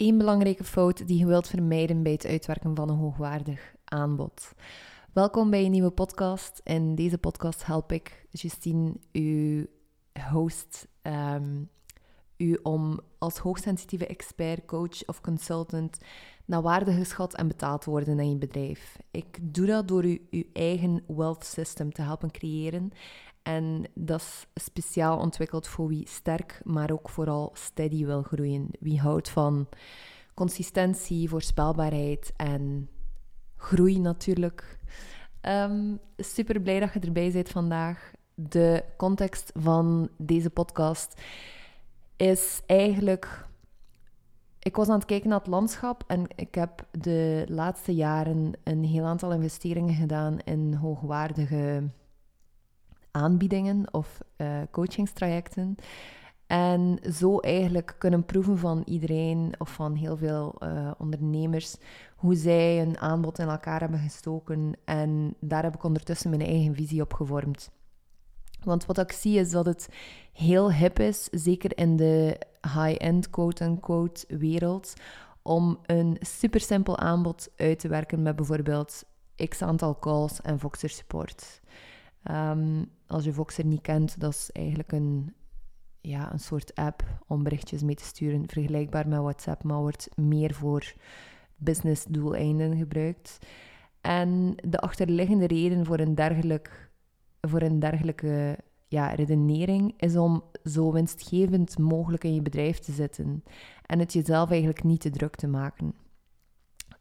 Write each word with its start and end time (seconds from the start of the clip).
één 0.00 0.18
belangrijke 0.18 0.64
fout 0.64 1.06
die 1.06 1.18
je 1.18 1.26
wilt 1.26 1.48
vermijden 1.48 2.02
bij 2.02 2.12
het 2.12 2.26
uitwerken 2.26 2.76
van 2.76 2.88
een 2.88 2.96
hoogwaardig 2.96 3.74
aanbod. 3.84 4.52
Welkom 5.12 5.50
bij 5.50 5.64
een 5.64 5.70
nieuwe 5.70 5.90
podcast. 5.90 6.60
In 6.64 6.94
deze 6.94 7.18
podcast 7.18 7.66
help 7.66 7.92
ik 7.92 8.26
Justine, 8.30 8.94
uw 9.12 9.66
host, 10.30 10.88
um, 11.02 11.70
u 12.36 12.58
om 12.62 13.00
als 13.18 13.38
hoogsensitieve 13.38 14.06
expert, 14.06 14.64
coach 14.64 15.06
of 15.06 15.20
consultant 15.20 15.98
naar 16.44 16.62
waarde 16.62 16.92
geschat 16.92 17.34
en 17.34 17.48
betaald 17.48 17.82
te 17.82 17.90
worden 17.90 18.18
in 18.18 18.30
je 18.30 18.36
bedrijf. 18.36 18.96
Ik 19.10 19.38
doe 19.54 19.66
dat 19.66 19.88
door 19.88 20.04
u 20.04 20.26
uw 20.30 20.44
eigen 20.52 21.02
wealth 21.06 21.44
system 21.44 21.92
te 21.92 22.02
helpen 22.02 22.30
creëren. 22.30 22.90
En 23.42 23.84
dat 23.94 24.20
is 24.20 24.46
speciaal 24.54 25.18
ontwikkeld 25.18 25.66
voor 25.66 25.88
wie 25.88 26.08
sterk, 26.08 26.60
maar 26.64 26.90
ook 26.90 27.08
vooral 27.08 27.50
steady 27.52 28.04
wil 28.04 28.22
groeien. 28.22 28.68
Wie 28.80 29.00
houdt 29.00 29.28
van 29.28 29.68
consistentie, 30.34 31.28
voorspelbaarheid 31.28 32.32
en 32.36 32.88
groei 33.56 33.98
natuurlijk. 33.98 34.78
Um, 35.42 35.98
super 36.16 36.60
blij 36.60 36.80
dat 36.80 36.92
je 36.92 37.00
erbij 37.00 37.32
bent 37.32 37.48
vandaag. 37.48 38.12
De 38.34 38.84
context 38.96 39.52
van 39.54 40.08
deze 40.16 40.50
podcast 40.50 41.20
is 42.16 42.62
eigenlijk. 42.66 43.48
Ik 44.58 44.76
was 44.76 44.88
aan 44.88 44.98
het 44.98 45.04
kijken 45.04 45.28
naar 45.28 45.38
het 45.38 45.48
landschap 45.48 46.04
en 46.06 46.24
ik 46.36 46.54
heb 46.54 46.86
de 46.90 47.44
laatste 47.48 47.94
jaren 47.94 48.52
een 48.64 48.84
heel 48.84 49.04
aantal 49.04 49.32
investeringen 49.32 49.94
gedaan 49.94 50.38
in 50.38 50.74
hoogwaardige 50.74 51.90
aanbiedingen 53.10 53.94
of 53.94 54.20
uh, 54.36 54.60
coachingstrajecten. 54.70 55.76
En 56.46 56.98
zo 57.12 57.38
eigenlijk 57.38 57.94
kunnen 57.98 58.24
proeven 58.24 58.58
van 58.58 58.82
iedereen 58.84 59.52
of 59.58 59.72
van 59.72 59.94
heel 59.94 60.16
veel 60.16 60.54
uh, 60.62 60.90
ondernemers 60.98 61.76
hoe 62.16 62.34
zij 62.34 62.82
een 62.82 62.98
aanbod 62.98 63.38
in 63.38 63.48
elkaar 63.48 63.80
hebben 63.80 64.00
gestoken. 64.00 64.72
En 64.84 65.34
daar 65.40 65.62
heb 65.62 65.74
ik 65.74 65.84
ondertussen 65.84 66.30
mijn 66.30 66.42
eigen 66.42 66.74
visie 66.74 67.02
op 67.02 67.12
gevormd. 67.12 67.70
Want 68.64 68.86
wat 68.86 68.98
ik 68.98 69.12
zie 69.12 69.38
is 69.38 69.50
dat 69.50 69.66
het 69.66 69.88
heel 70.32 70.72
hip 70.72 70.98
is, 70.98 71.24
zeker 71.24 71.78
in 71.78 71.96
de 71.96 72.40
high-end 72.62 73.30
quote-unquote 73.30 74.36
wereld, 74.36 74.94
om 75.42 75.78
een 75.86 76.16
super 76.20 76.60
simpel 76.60 76.98
aanbod 76.98 77.48
uit 77.56 77.78
te 77.78 77.88
werken 77.88 78.22
met 78.22 78.36
bijvoorbeeld 78.36 79.04
x 79.48 79.62
aantal 79.62 79.98
calls 79.98 80.40
en 80.40 80.58
Voxer 80.58 80.88
support. 80.88 81.60
Um, 82.24 82.90
als 83.06 83.24
je 83.24 83.32
Voxer 83.32 83.64
niet 83.64 83.80
kent, 83.80 84.20
dat 84.20 84.32
is 84.32 84.50
eigenlijk 84.52 84.92
een, 84.92 85.34
ja, 86.00 86.32
een 86.32 86.40
soort 86.40 86.74
app 86.74 87.02
om 87.26 87.42
berichtjes 87.42 87.82
mee 87.82 87.94
te 87.94 88.04
sturen, 88.04 88.48
vergelijkbaar 88.48 89.08
met 89.08 89.18
WhatsApp, 89.18 89.62
maar 89.62 89.80
wordt 89.80 90.08
meer 90.16 90.54
voor 90.54 90.94
business 91.56 92.04
doeleinden 92.04 92.76
gebruikt. 92.76 93.38
En 94.00 94.54
de 94.68 94.78
achterliggende 94.78 95.46
reden 95.46 95.86
voor 95.86 95.98
een, 95.98 96.14
dergelijk, 96.14 96.90
voor 97.40 97.62
een 97.62 97.78
dergelijke 97.78 98.58
ja, 98.88 99.14
redenering 99.14 99.94
is 99.96 100.16
om 100.16 100.44
zo 100.64 100.92
winstgevend 100.92 101.78
mogelijk 101.78 102.24
in 102.24 102.34
je 102.34 102.42
bedrijf 102.42 102.78
te 102.78 102.92
zitten 102.92 103.44
en 103.86 103.98
het 103.98 104.12
jezelf 104.12 104.50
eigenlijk 104.50 104.84
niet 104.84 105.00
te 105.00 105.10
druk 105.10 105.36
te 105.36 105.46
maken. 105.46 105.94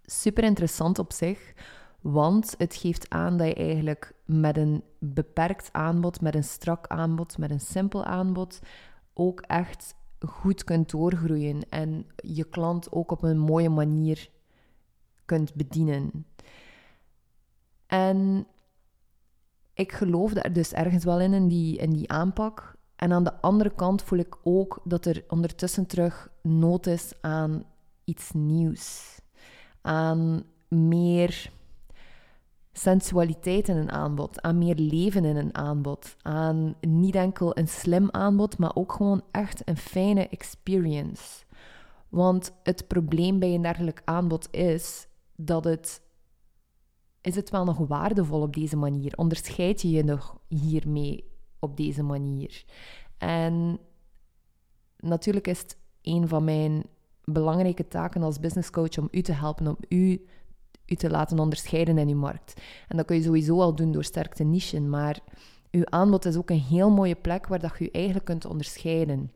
Super 0.04 0.44
interessant 0.44 1.00
op 1.00 1.14
zich, 1.14 1.54
want 2.02 2.56
het 2.58 2.76
geeft 2.76 3.10
aan 3.10 3.38
dat 3.38 3.48
je 3.48 3.54
eigenlijk 3.54 4.14
met 4.26 4.58
een 4.58 4.84
beperkt 5.00 5.70
aanbod, 5.72 6.22
met 6.22 6.36
een 6.36 6.44
strak 6.44 6.88
aanbod, 6.88 7.38
met 7.38 7.52
een 7.52 7.60
simpel 7.60 8.04
aanbod 8.04 8.60
ook 9.14 9.42
echt 9.42 9.96
goed 10.20 10.64
kunt 10.64 10.90
doorgroeien 10.90 11.70
en 11.70 12.06
je 12.16 12.44
klant 12.44 12.92
ook 12.92 13.12
op 13.12 13.24
een 13.24 13.40
mooie 13.40 13.70
manier 13.70 14.30
kunt 15.26 15.54
bedienen. 15.54 16.26
En 17.88 18.48
ik 19.74 19.92
geloof 19.92 20.34
daar 20.34 20.54
dus 20.54 20.74
ergens 20.74 21.04
wel 21.04 21.20
in, 21.20 21.34
in 21.34 21.48
die, 21.48 21.78
in 21.78 21.94
die 21.94 22.12
aanpak. 22.12 22.76
En 22.96 23.12
aan 23.14 23.24
de 23.24 23.42
andere 23.42 23.70
kant 23.70 24.02
voel 24.02 24.20
ik 24.20 24.38
ook 24.44 24.80
dat 24.84 25.06
er 25.06 25.24
ondertussen 25.28 25.86
terug 25.86 26.32
nood 26.42 26.86
is 26.88 27.14
aan 27.22 27.64
iets 28.04 28.32
nieuws. 28.32 29.18
Aan 29.82 30.44
meer 30.68 31.52
sensualiteit 32.72 33.68
in 33.68 33.78
een 33.78 33.92
aanbod, 33.92 34.42
aan 34.42 34.58
meer 34.58 34.76
leven 34.76 35.26
in 35.26 35.36
een 35.36 35.56
aanbod, 35.56 36.16
aan 36.22 36.76
niet 36.82 37.16
enkel 37.16 37.58
een 37.58 37.68
slim 37.68 38.08
aanbod, 38.12 38.58
maar 38.58 38.76
ook 38.76 38.92
gewoon 38.92 39.24
echt 39.32 39.62
een 39.66 39.78
fijne 39.78 40.28
experience. 40.28 41.44
Want 42.10 42.52
het 42.64 42.88
probleem 42.88 43.40
bij 43.40 43.54
een 43.54 43.62
dergelijk 43.62 44.02
aanbod 44.06 44.48
is 44.52 45.08
dat 45.36 45.64
het 45.64 46.02
is 47.22 47.36
het 47.36 47.50
wel 47.50 47.66
nog 47.66 47.78
waardevol 47.78 48.42
op 48.42 48.54
deze 48.54 48.78
manier? 48.78 49.14
Onderscheid 49.18 49.82
je 49.82 49.90
je 49.90 50.04
nog 50.04 50.40
hiermee 50.48 51.32
op 51.60 51.78
deze 51.78 52.04
manier? 52.04 52.66
En 53.18 53.80
natuurlijk 54.98 55.48
is 55.48 55.60
het 55.60 55.78
een 56.02 56.28
van 56.28 56.44
mijn 56.44 56.84
belangrijke 57.24 57.88
taken 57.88 58.24
als 58.24 58.40
business 58.40 58.70
coach 58.70 58.98
om 58.98 59.08
u 59.12 59.22
te 59.22 59.32
helpen, 59.32 59.68
om 59.68 59.78
u, 59.88 60.26
u 60.92 60.96
te 60.96 61.10
laten 61.10 61.40
onderscheiden 61.40 61.98
in 61.98 62.10
uw 62.10 62.18
markt. 62.18 62.62
En 62.88 62.98
dat 62.98 63.06
kun 63.06 63.16
je 63.16 63.22
sowieso 63.22 63.62
al 63.62 63.76
doen 63.76 63.92
door 63.92 64.04
sterk 64.04 64.34
te 64.34 64.44
nichen, 64.44 64.90
maar 64.90 65.20
uw 65.72 65.86
aanbod 65.86 66.26
is 66.26 66.38
ook 66.38 66.50
een 66.50 66.60
heel 66.60 66.90
mooie 66.92 67.16
plek 67.16 67.48
waar 67.48 67.60
dat 67.60 67.78
je 67.78 67.84
je 67.84 67.92
eigenlijk 67.92 68.26
kunt 68.26 68.46
onderscheiden. 68.46 69.32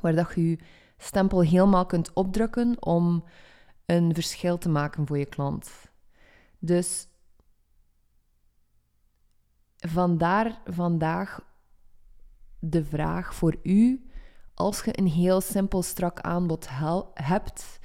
Waar 0.00 0.14
dat 0.14 0.32
je 0.34 0.50
je 0.50 0.58
stempel 0.96 1.40
helemaal 1.42 1.86
kunt 1.86 2.12
opdrukken 2.12 2.82
om 2.82 3.24
een 3.86 4.14
verschil 4.14 4.58
te 4.58 4.68
maken 4.68 5.06
voor 5.06 5.18
je 5.18 5.26
klant. 5.26 5.70
Dus 6.58 7.06
vandaar 9.76 10.60
vandaag 10.64 11.40
de 12.58 12.84
vraag 12.84 13.34
voor 13.34 13.56
u: 13.62 14.10
als 14.54 14.82
je 14.84 14.98
een 14.98 15.06
heel 15.06 15.40
simpel 15.40 15.82
strak 15.82 16.20
aanbod 16.20 16.66
hebt, 17.14 17.78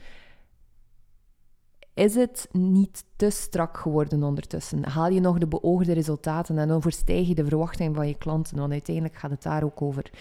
is 1.96 2.16
het 2.16 2.48
niet 2.52 3.04
te 3.16 3.30
strak 3.30 3.78
geworden 3.78 4.24
ondertussen? 4.24 4.86
Haal 4.86 5.10
je 5.10 5.20
nog 5.20 5.38
de 5.38 5.48
beoogde 5.48 5.94
resultaten 5.94 6.58
en 6.58 6.72
overstijg 6.72 7.28
je 7.28 7.36
de 7.36 7.46
verwachtingen 7.46 7.96
van 7.96 8.08
je 8.08 8.18
klanten? 8.18 8.58
Want 8.58 8.72
uiteindelijk 8.72 9.16
gaat 9.16 9.32
het 9.32 9.44
daar 9.44 9.64
ook 9.64 9.82
over. 9.82 10.12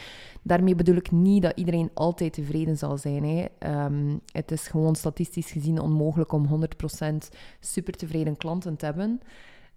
Daarmee 0.43 0.75
bedoel 0.75 0.97
ik 0.97 1.11
niet 1.11 1.43
dat 1.43 1.57
iedereen 1.57 1.91
altijd 1.95 2.33
tevreden 2.33 2.79
zal 2.79 2.99
zijn. 2.99 3.25
Hè. 3.25 3.45
Ehm, 3.59 4.17
het 4.33 4.51
is 4.51 4.67
gewoon 4.67 4.95
statistisch 4.95 5.51
gezien 5.51 5.81
onmogelijk 5.81 6.33
om 6.33 6.47
100% 6.47 7.29
super 7.61 7.95
tevreden 7.95 8.37
klanten 8.37 8.77
te 8.77 8.85
hebben. 8.85 9.21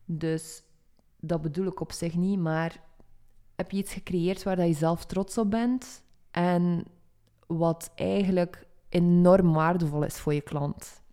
Dus 0.05 0.63
dat 1.19 1.41
bedoel 1.41 1.67
ik 1.67 1.79
op 1.79 1.91
zich 1.91 2.15
niet. 2.15 2.39
Maar 2.39 2.83
heb 3.55 3.71
je 3.71 3.77
iets 3.77 3.93
gecreëerd 3.93 4.43
waar 4.43 4.55
dat 4.55 4.67
je 4.67 4.73
zelf 4.73 5.05
trots 5.05 5.37
op 5.37 5.51
bent 5.51 6.03
en 6.31 6.83
wat 7.47 7.91
eigenlijk 7.95 8.67
enorm 8.89 9.53
waardevol 9.53 10.03
is 10.03 10.17
voor 10.17 10.33
je 10.33 10.41
klant? 10.41 11.05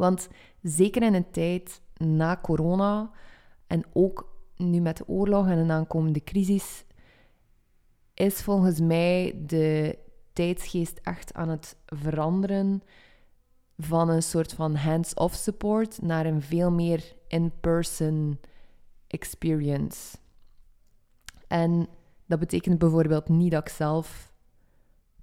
Want 0.00 0.28
zeker 0.62 1.02
in 1.02 1.14
een 1.14 1.30
tijd 1.30 1.80
na 1.96 2.38
corona 2.42 3.10
en 3.66 3.84
ook 3.92 4.32
nu 4.56 4.80
met 4.80 4.96
de 4.96 5.08
oorlog 5.08 5.48
en 5.48 5.58
een 5.58 5.70
aankomende 5.70 6.24
crisis, 6.24 6.84
is 8.14 8.42
volgens 8.42 8.80
mij 8.80 9.42
de 9.46 9.98
tijdsgeest 10.32 11.00
echt 11.02 11.34
aan 11.34 11.48
het 11.48 11.76
veranderen 11.86 12.82
van 13.76 14.08
een 14.08 14.22
soort 14.22 14.52
van 14.52 14.74
hands-off 14.74 15.34
support 15.34 16.02
naar 16.02 16.26
een 16.26 16.42
veel 16.42 16.70
meer 16.70 17.14
in-person 17.28 18.40
experience. 19.06 20.16
En 21.46 21.88
dat 22.26 22.38
betekent 22.38 22.78
bijvoorbeeld 22.78 23.28
niet 23.28 23.50
dat 23.50 23.68
ik 23.68 23.74
zelf 23.74 24.32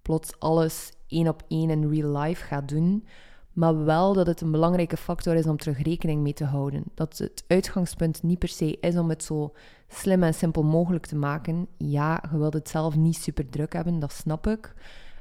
plots 0.02 0.40
alles 0.40 0.92
één 1.08 1.28
op 1.28 1.44
één 1.48 1.70
in 1.70 1.90
real 1.90 2.18
life 2.18 2.44
ga 2.44 2.62
doen, 2.62 3.08
maar 3.58 3.86
wel 3.86 4.14
dat 4.14 4.28
het 4.28 4.42
een 4.42 4.52
belangrijke 4.52 4.98
factor 4.98 5.36
is 5.36 5.48
om 5.48 5.58
terug 5.58 5.82
rekening 5.82 6.22
mee 6.22 6.34
te 6.34 6.46
houden. 6.46 6.84
Dat 6.94 7.18
het 7.18 7.44
uitgangspunt 7.48 8.24
niet 8.24 8.40
per 8.40 8.48
se 8.48 8.78
is 8.80 8.98
om 8.98 9.10
het 9.10 9.24
zo 9.24 9.54
slim 9.88 10.24
en 10.24 10.34
simpel 10.34 10.64
mogelijk 10.64 11.06
te 11.06 11.16
maken. 11.16 11.68
Ja, 11.78 12.24
je 12.32 12.38
wilt 12.38 12.54
het 12.54 12.70
zelf 12.70 12.96
niet 12.96 13.16
super 13.16 13.50
druk 13.50 13.74
hebben, 13.74 14.00
dat 14.00 14.12
snap 14.12 14.48
ik. 14.48 14.74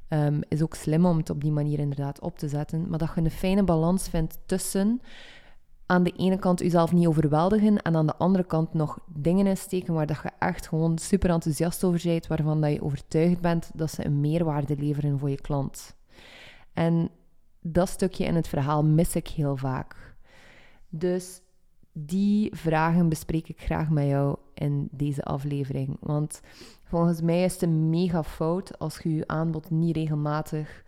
Um, 0.08 0.40
is 0.48 0.62
ook 0.62 0.74
slim 0.74 1.06
om 1.06 1.16
het 1.16 1.30
op 1.30 1.40
die 1.40 1.52
manier 1.52 1.78
inderdaad 1.78 2.20
op 2.20 2.38
te 2.38 2.48
zetten. 2.48 2.88
Maar 2.88 2.98
dat 2.98 3.10
je 3.14 3.20
een 3.20 3.30
fijne 3.30 3.62
balans 3.62 4.08
vindt 4.08 4.38
tussen 4.46 5.00
aan 5.86 6.02
de 6.02 6.12
ene 6.16 6.38
kant 6.38 6.60
jezelf 6.60 6.92
niet 6.92 7.06
overweldigen 7.06 7.82
en 7.82 7.94
aan 7.94 8.06
de 8.06 8.16
andere 8.16 8.44
kant 8.44 8.74
nog 8.74 8.98
dingen 9.06 9.46
insteken 9.46 9.94
waar 9.94 10.06
dat 10.06 10.20
je 10.22 10.30
echt 10.38 10.68
gewoon 10.68 10.98
super 10.98 11.30
enthousiast 11.30 11.84
over 11.84 12.00
bent, 12.04 12.26
waarvan 12.26 12.60
dat 12.60 12.72
je 12.72 12.82
overtuigd 12.82 13.40
bent 13.40 13.70
dat 13.74 13.90
ze 13.90 14.06
een 14.06 14.20
meerwaarde 14.20 14.76
leveren 14.76 15.18
voor 15.18 15.30
je 15.30 15.40
klant. 15.40 15.94
En 16.72 17.10
dat 17.72 17.88
stukje 17.88 18.24
in 18.24 18.34
het 18.34 18.48
verhaal 18.48 18.84
mis 18.84 19.16
ik 19.16 19.28
heel 19.28 19.56
vaak. 19.56 20.16
Dus 20.88 21.40
die 21.92 22.56
vragen 22.56 23.08
bespreek 23.08 23.48
ik 23.48 23.60
graag 23.60 23.90
met 23.90 24.06
jou 24.06 24.36
in 24.54 24.88
deze 24.90 25.22
aflevering. 25.22 25.96
Want 26.00 26.40
volgens 26.84 27.20
mij 27.20 27.44
is 27.44 27.52
het 27.52 27.62
een 27.62 27.90
mega 27.90 28.22
fout 28.22 28.78
als 28.78 28.98
je 28.98 29.14
je 29.14 29.26
aanbod 29.26 29.70
niet 29.70 29.96
regelmatig 29.96 30.84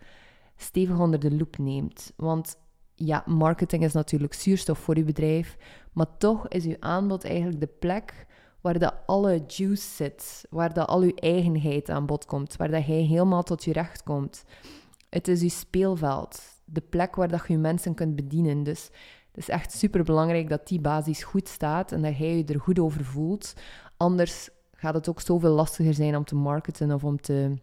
stevig 0.55 0.99
onder 0.99 1.19
de 1.19 1.35
loep 1.35 1.57
neemt. 1.57 2.13
Want 2.15 2.57
ja, 2.95 3.23
marketing 3.25 3.83
is 3.83 3.93
natuurlijk 3.93 4.33
zuurstof 4.33 4.79
voor 4.79 4.97
uw 4.97 5.05
bedrijf, 5.05 5.57
maar 5.93 6.17
toch 6.17 6.47
is 6.47 6.65
uw 6.65 6.75
aanbod 6.79 7.23
eigenlijk 7.23 7.59
de 7.59 7.73
plek 7.79 8.27
waar 8.61 8.79
dat 8.79 8.95
alle 9.05 9.43
juice 9.47 9.95
zit, 9.95 10.45
waar 10.49 10.73
dat 10.73 10.87
al 10.87 11.01
uw 11.01 11.13
eigenheid 11.15 11.89
aan 11.89 12.05
bod 12.05 12.25
komt, 12.25 12.55
waar 12.55 12.71
dat 12.71 12.85
jij 12.85 13.01
helemaal 13.01 13.43
tot 13.43 13.63
je 13.63 13.71
recht 13.71 14.03
komt. 14.03 14.43
Het 15.09 15.27
is 15.27 15.41
uw 15.41 15.49
speelveld, 15.49 16.41
de 16.71 16.81
plek 16.81 17.15
waar 17.15 17.27
dat 17.27 17.47
je 17.47 17.57
mensen 17.57 17.93
kunt 17.93 18.15
bedienen. 18.15 18.63
Dus 18.63 18.83
het 19.31 19.37
is 19.37 19.49
echt 19.49 19.71
super 19.71 20.03
belangrijk 20.03 20.49
dat 20.49 20.67
die 20.67 20.81
basis 20.81 21.23
goed 21.23 21.47
staat 21.47 21.91
en 21.91 22.01
dat 22.01 22.17
jij 22.17 22.37
je 22.37 22.45
er 22.45 22.59
goed 22.59 22.79
over 22.79 23.05
voelt. 23.05 23.53
Anders 23.97 24.49
gaat 24.71 24.93
het 24.93 25.09
ook 25.09 25.21
zoveel 25.21 25.53
lastiger 25.53 25.93
zijn 25.93 26.15
om 26.15 26.25
te 26.25 26.35
marketen 26.35 26.91
of 26.91 27.03
om, 27.03 27.21
te, 27.21 27.57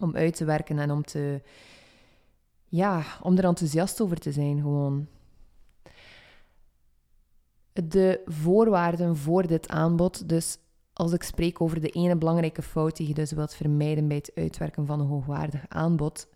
om 0.00 0.16
uit 0.16 0.36
te 0.36 0.44
werken 0.44 0.78
en 0.78 0.90
om, 0.90 1.04
te, 1.04 1.42
ja, 2.64 3.02
om 3.22 3.36
er 3.36 3.44
enthousiast 3.44 4.00
over 4.00 4.18
te 4.18 4.32
zijn 4.32 4.60
gewoon. 4.60 5.06
De 7.72 8.22
voorwaarden 8.26 9.16
voor 9.16 9.46
dit 9.46 9.68
aanbod, 9.68 10.28
dus 10.28 10.58
als 10.92 11.12
ik 11.12 11.22
spreek 11.22 11.60
over 11.60 11.80
de 11.80 11.88
ene 11.88 12.16
belangrijke 12.16 12.62
fout 12.62 12.96
die 12.96 13.08
je 13.08 13.14
dus 13.14 13.32
wilt 13.32 13.54
vermijden 13.54 14.08
bij 14.08 14.16
het 14.16 14.30
uitwerken 14.34 14.86
van 14.86 15.00
een 15.00 15.06
hoogwaardig 15.06 15.64
aanbod, 15.68 16.28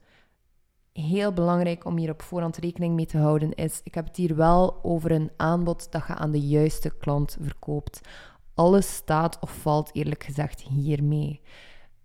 heel 0.92 1.32
belangrijk 1.32 1.84
om 1.84 1.96
hier 1.96 2.10
op 2.10 2.22
voorhand 2.22 2.56
rekening 2.56 2.94
mee 2.94 3.06
te 3.06 3.18
houden 3.18 3.54
is, 3.54 3.80
ik 3.84 3.94
heb 3.94 4.06
het 4.06 4.16
hier 4.16 4.36
wel 4.36 4.84
over 4.84 5.10
een 5.10 5.30
aanbod 5.36 5.92
dat 5.92 6.06
je 6.06 6.14
aan 6.14 6.30
de 6.30 6.40
juiste 6.40 6.90
klant 6.98 7.36
verkoopt. 7.40 8.00
Alles 8.54 8.94
staat 8.94 9.38
of 9.40 9.50
valt 9.50 9.90
eerlijk 9.92 10.24
gezegd 10.24 10.60
hiermee. 10.60 11.40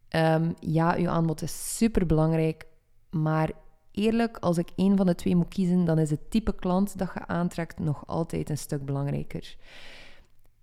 Um, 0.10 0.54
ja, 0.60 0.96
uw 0.98 1.10
aanbod 1.10 1.42
is 1.42 1.78
super 1.78 2.06
belangrijk, 2.06 2.66
maar 3.10 3.52
eerlijk, 3.92 4.38
als 4.38 4.58
ik 4.58 4.70
één 4.76 4.98
van 4.98 5.06
de 5.06 5.16
twee 5.16 5.36
moet 5.36 5.48
kiezen, 5.48 5.86
dan 5.86 6.00
is 6.00 6.10
het 6.10 6.32
type 6.32 6.56
klant 6.56 6.98
dat 6.98 7.12
je 7.14 7.28
aantrekt 7.28 7.80
nog 7.80 8.08
altijd 8.08 8.50
een 8.50 8.58
stuk 8.58 8.86
belangrijker. 8.86 9.58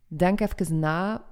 Denk 0.06 0.40
even 0.40 0.78
na. 0.78 1.24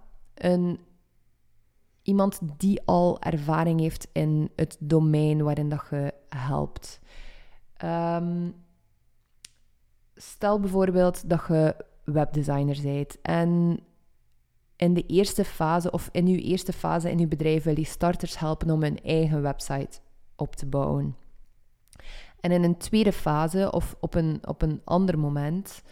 Iemand 2.03 2.41
die 2.57 2.83
al 2.85 3.21
ervaring 3.21 3.81
heeft 3.81 4.09
in 4.13 4.51
het 4.57 4.77
domein 4.81 5.43
waarin 5.43 5.69
dat 5.69 5.87
je 5.91 6.15
helpt. 6.37 7.01
Um, 7.85 8.55
stel 10.15 10.61
bijvoorbeeld 10.61 11.29
dat 11.29 11.45
je 11.49 11.77
webdesigner 12.05 12.79
bent 12.83 13.21
en 13.23 13.81
in 14.77 14.95
de 14.95 15.07
eerste 15.07 15.45
fase 15.45 15.91
of 15.91 16.09
in 16.13 16.27
uw 16.27 16.39
eerste 16.39 16.73
fase 16.73 17.11
in 17.11 17.19
uw 17.19 17.29
bedrijf 17.29 17.65
wil 17.65 17.79
je 17.79 17.85
starters 17.85 18.39
helpen 18.39 18.71
om 18.71 18.83
een 18.83 19.01
eigen 19.03 19.43
website 19.43 19.99
op 20.37 20.57
te 20.57 20.67
bouwen. 20.67 21.17
En 22.41 22.53
in 22.53 22.63
een 22.63 22.77
tweede 22.77 23.13
fase 23.13 23.73
of 23.73 23.97
op 24.01 24.15
een, 24.15 24.41
op 24.47 24.63
een 24.63 24.81
ander 24.85 25.19
moment 25.19 25.83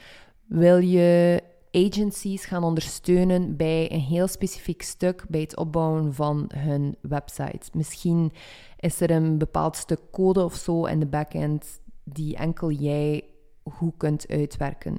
wil 0.44 0.78
je 0.78 1.42
agencies 1.72 2.44
gaan 2.44 2.64
ondersteunen 2.64 3.56
bij 3.56 3.92
een 3.92 4.00
heel 4.00 4.28
specifiek 4.28 4.82
stuk 4.82 5.24
bij 5.28 5.40
het 5.40 5.56
opbouwen 5.56 6.14
van 6.14 6.50
hun 6.54 6.96
website. 7.00 7.70
Misschien 7.72 8.32
is 8.78 9.00
er 9.00 9.10
een 9.10 9.38
bepaald 9.38 9.76
stuk 9.76 10.00
code 10.10 10.44
of 10.44 10.54
zo 10.54 10.84
in 10.84 11.00
de 11.00 11.06
backend 11.06 11.80
die 12.04 12.36
enkel 12.36 12.70
jij 12.70 13.24
goed 13.64 13.94
kunt 13.96 14.28
uitwerken. 14.28 14.96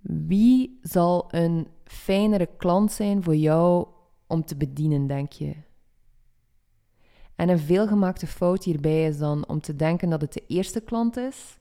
Wie 0.00 0.78
zal 0.82 1.24
een 1.28 1.68
fijnere 1.84 2.48
klant 2.56 2.92
zijn 2.92 3.22
voor 3.22 3.36
jou 3.36 3.86
om 4.26 4.44
te 4.44 4.56
bedienen, 4.56 5.06
denk 5.06 5.32
je? 5.32 5.54
En 7.36 7.48
een 7.48 7.58
veelgemaakte 7.58 8.26
fout 8.26 8.64
hierbij 8.64 9.06
is 9.06 9.18
dan 9.18 9.48
om 9.48 9.60
te 9.60 9.76
denken 9.76 10.10
dat 10.10 10.20
het 10.20 10.32
de 10.32 10.44
eerste 10.46 10.80
klant 10.80 11.16
is, 11.16 11.58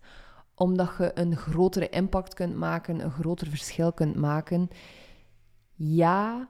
omdat 0.55 0.95
je 0.97 1.11
een 1.13 1.35
grotere 1.35 1.89
impact 1.89 2.33
kunt 2.33 2.55
maken, 2.55 2.99
een 2.99 3.11
groter 3.11 3.47
verschil 3.47 3.93
kunt 3.93 4.15
maken. 4.15 4.67
Ja 5.73 6.49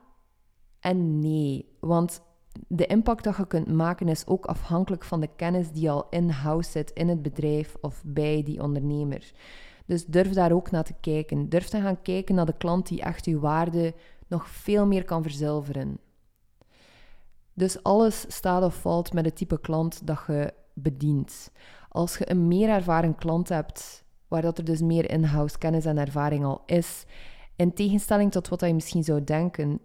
en 0.80 1.18
nee, 1.18 1.76
want 1.80 2.22
de 2.68 2.86
impact 2.86 3.24
dat 3.24 3.36
je 3.36 3.46
kunt 3.46 3.72
maken 3.72 4.08
is 4.08 4.26
ook 4.26 4.46
afhankelijk 4.46 5.04
van 5.04 5.20
de 5.20 5.28
kennis 5.36 5.70
die 5.70 5.90
al 5.90 6.06
in-house 6.10 6.70
zit 6.70 6.90
in 6.90 7.08
het 7.08 7.22
bedrijf 7.22 7.76
of 7.80 8.02
bij 8.04 8.42
die 8.42 8.62
ondernemer. 8.62 9.32
Dus 9.86 10.06
durf 10.06 10.32
daar 10.32 10.52
ook 10.52 10.70
naar 10.70 10.84
te 10.84 10.94
kijken. 11.00 11.48
Durf 11.48 11.68
te 11.68 11.80
gaan 11.80 12.02
kijken 12.02 12.34
naar 12.34 12.46
de 12.46 12.56
klant 12.56 12.88
die 12.88 13.00
echt 13.00 13.26
uw 13.26 13.40
waarde 13.40 13.94
nog 14.26 14.48
veel 14.48 14.86
meer 14.86 15.04
kan 15.04 15.22
verzilveren. 15.22 15.98
Dus 17.52 17.82
alles 17.82 18.24
staat 18.28 18.62
of 18.62 18.74
valt 18.74 19.12
met 19.12 19.24
het 19.24 19.36
type 19.36 19.60
klant 19.60 20.06
dat 20.06 20.24
je 20.26 20.52
bedient. 20.74 21.50
Als 21.96 22.18
je 22.18 22.30
een 22.30 22.48
meer 22.48 22.68
ervaren 22.68 23.14
klant 23.14 23.48
hebt, 23.48 24.04
waar 24.28 24.42
dat 24.42 24.58
er 24.58 24.64
dus 24.64 24.80
meer 24.80 25.10
in-house 25.10 25.58
kennis 25.58 25.84
en 25.84 25.98
ervaring 25.98 26.44
al 26.44 26.62
is, 26.66 27.04
in 27.56 27.72
tegenstelling 27.72 28.32
tot 28.32 28.48
wat 28.48 28.60
je 28.60 28.74
misschien 28.74 29.04
zou 29.04 29.24
denken, 29.24 29.80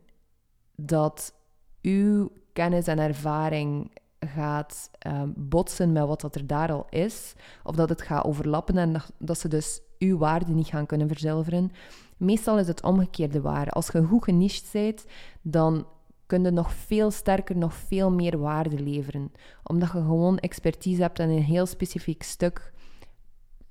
dat 0.76 1.34
uw 1.82 2.32
kennis 2.54 2.88
en 2.88 3.00
ervaring 3.00 3.92
gaat 4.20 4.92
um, 5.08 5.34
botsen 5.38 5.92
met 5.92 6.06
wat 6.06 6.22
dat 6.22 6.36
er 6.36 6.48
daar 6.48 6.72
al 6.72 6.86
is, 6.90 7.34
of 7.64 7.76
dat 7.76 7.90
het 7.90 8.02
gaat 8.02 8.26
overlappen 8.26 8.78
en 8.78 9.02
dat, 9.18 9.40
ze 9.40 9.48
dus 9.48 9.82
uw 10.00 10.18
waarde 10.18 10.52
niet 10.52 10.68
gaan 10.68 10.86
kunnen 10.86 11.08
verzilveren. 11.08 11.72
Meestal 12.18 12.60
is 12.60 12.68
het 12.68 12.84
omgekeerde 12.84 13.42
waar. 13.42 13.70
Als 13.70 13.88
je 13.88 14.04
goed 14.04 14.24
geniched 14.24 14.70
bent, 14.72 15.06
dan 15.42 15.86
kun 16.32 16.44
je 16.44 16.52
nog 16.52 16.74
veel 16.74 17.12
sterker, 17.12 17.58
nog 17.58 17.74
veel 17.74 18.12
meer 18.12 18.38
waarde 18.38 18.80
leveren. 18.80 19.32
Omdat 19.64 19.92
je 19.92 20.02
gewoon 20.02 20.38
expertise 20.38 21.02
hebt 21.02 21.20
in 21.20 21.30
een 21.30 21.44
heel 21.44 21.66
specifiek 21.66 22.24
stuk. 22.24 22.74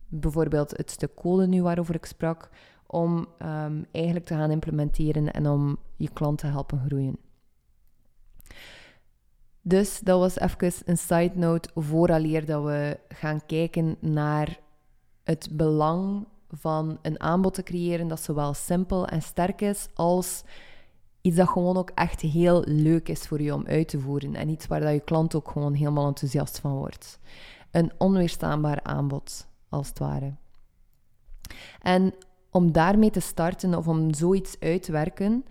Bijvoorbeeld 0.08 0.76
het 0.76 0.90
stuk 0.90 1.14
code 1.14 1.46
nu 1.46 1.62
waarover 1.62 1.94
ik 1.94 2.04
sprak, 2.04 2.50
om 2.86 3.26
um, 3.42 3.86
eigenlijk 3.92 4.26
te 4.26 4.34
gaan 4.34 4.50
implementeren 4.50 5.30
en 5.30 5.48
om 5.48 5.78
je 5.96 6.10
klant 6.12 6.38
te 6.38 6.46
helpen 6.46 6.82
groeien. 6.86 7.16
Dus 9.62 10.00
dat 10.00 10.18
was 10.18 10.38
even 10.38 10.72
een 10.84 10.98
side 10.98 11.32
note 11.34 11.70
vooraleer 11.74 12.46
dat 12.46 12.64
we 12.64 12.98
gaan 13.08 13.46
kijken 13.46 13.96
naar 14.00 14.58
het 15.24 15.48
belang 15.52 16.26
van 16.48 16.98
een 17.02 17.20
aanbod 17.20 17.54
te 17.54 17.62
creëren 17.62 18.08
dat 18.08 18.20
zowel 18.20 18.54
simpel 18.54 19.06
en 19.06 19.22
sterk 19.22 19.60
is 19.60 19.86
als 19.94 20.44
iets 21.20 21.36
dat 21.36 21.48
gewoon 21.48 21.76
ook 21.76 21.90
echt 21.94 22.20
heel 22.20 22.62
leuk 22.66 23.08
is 23.08 23.26
voor 23.26 23.42
je 23.42 23.54
om 23.54 23.66
uit 23.66 23.88
te 23.88 24.00
voeren 24.00 24.34
en 24.34 24.48
iets 24.48 24.66
waar 24.66 24.80
dat 24.80 24.92
je 24.92 25.00
klant 25.00 25.34
ook 25.34 25.50
gewoon 25.50 25.74
helemaal 25.74 26.06
enthousiast 26.06 26.58
van 26.58 26.72
wordt. 26.72 27.18
Een 27.70 27.92
onweerstaanbaar 27.98 28.82
aanbod, 28.82 29.46
als 29.68 29.88
het 29.88 29.98
ware. 29.98 30.34
En 31.82 32.14
om 32.50 32.72
daarmee 32.72 33.10
te 33.10 33.20
starten 33.20 33.74
of 33.74 33.88
om 33.88 34.14
zoiets 34.14 34.56
uit 34.60 34.82
te 34.82 34.92
werken, 34.92 35.44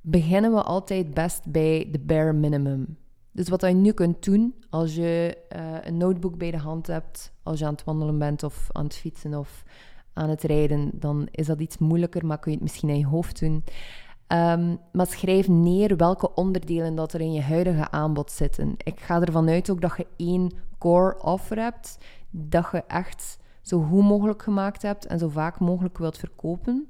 beginnen 0.00 0.52
we 0.52 0.62
altijd 0.62 1.14
best 1.14 1.50
bij 1.50 1.88
de 1.90 1.98
bare 1.98 2.32
minimum. 2.32 2.98
Dus 3.32 3.48
wat 3.48 3.60
je 3.60 3.66
nu 3.66 3.92
kunt 3.92 4.24
doen 4.24 4.54
als 4.70 4.94
je 4.94 5.38
uh, 5.56 5.76
een 5.82 5.96
notebook 5.96 6.38
bij 6.38 6.50
de 6.50 6.58
hand 6.58 6.86
hebt, 6.86 7.32
als 7.42 7.58
je 7.58 7.64
aan 7.64 7.72
het 7.72 7.84
wandelen 7.84 8.18
bent 8.18 8.42
of 8.42 8.68
aan 8.72 8.84
het 8.84 8.94
fietsen 8.96 9.34
of 9.34 9.64
aan 10.12 10.28
het 10.28 10.42
rijden, 10.42 10.90
dan 10.92 11.28
is 11.30 11.46
dat 11.46 11.60
iets 11.60 11.78
moeilijker, 11.78 12.26
maar 12.26 12.38
kun 12.38 12.50
je 12.50 12.56
het 12.56 12.66
misschien 12.66 12.88
in 12.88 12.98
je 12.98 13.06
hoofd 13.06 13.40
doen. 13.40 13.64
Um, 14.32 14.78
maar 14.92 15.06
schrijf 15.06 15.48
neer 15.48 15.96
welke 15.96 16.34
onderdelen 16.34 16.94
dat 16.94 17.12
er 17.12 17.20
in 17.20 17.32
je 17.32 17.42
huidige 17.42 17.90
aanbod 17.90 18.30
zitten. 18.30 18.74
Ik 18.76 19.00
ga 19.00 19.20
ervan 19.20 19.48
uit 19.48 19.70
ook 19.70 19.80
dat 19.80 19.96
je 19.96 20.06
één 20.16 20.52
core 20.78 21.22
offer 21.22 21.58
hebt, 21.58 21.98
dat 22.30 22.68
je 22.72 22.84
echt 22.86 23.38
zo 23.62 23.80
goed 23.80 24.02
mogelijk 24.02 24.42
gemaakt 24.42 24.82
hebt 24.82 25.06
en 25.06 25.18
zo 25.18 25.28
vaak 25.28 25.60
mogelijk 25.60 25.98
wilt 25.98 26.18
verkopen. 26.18 26.88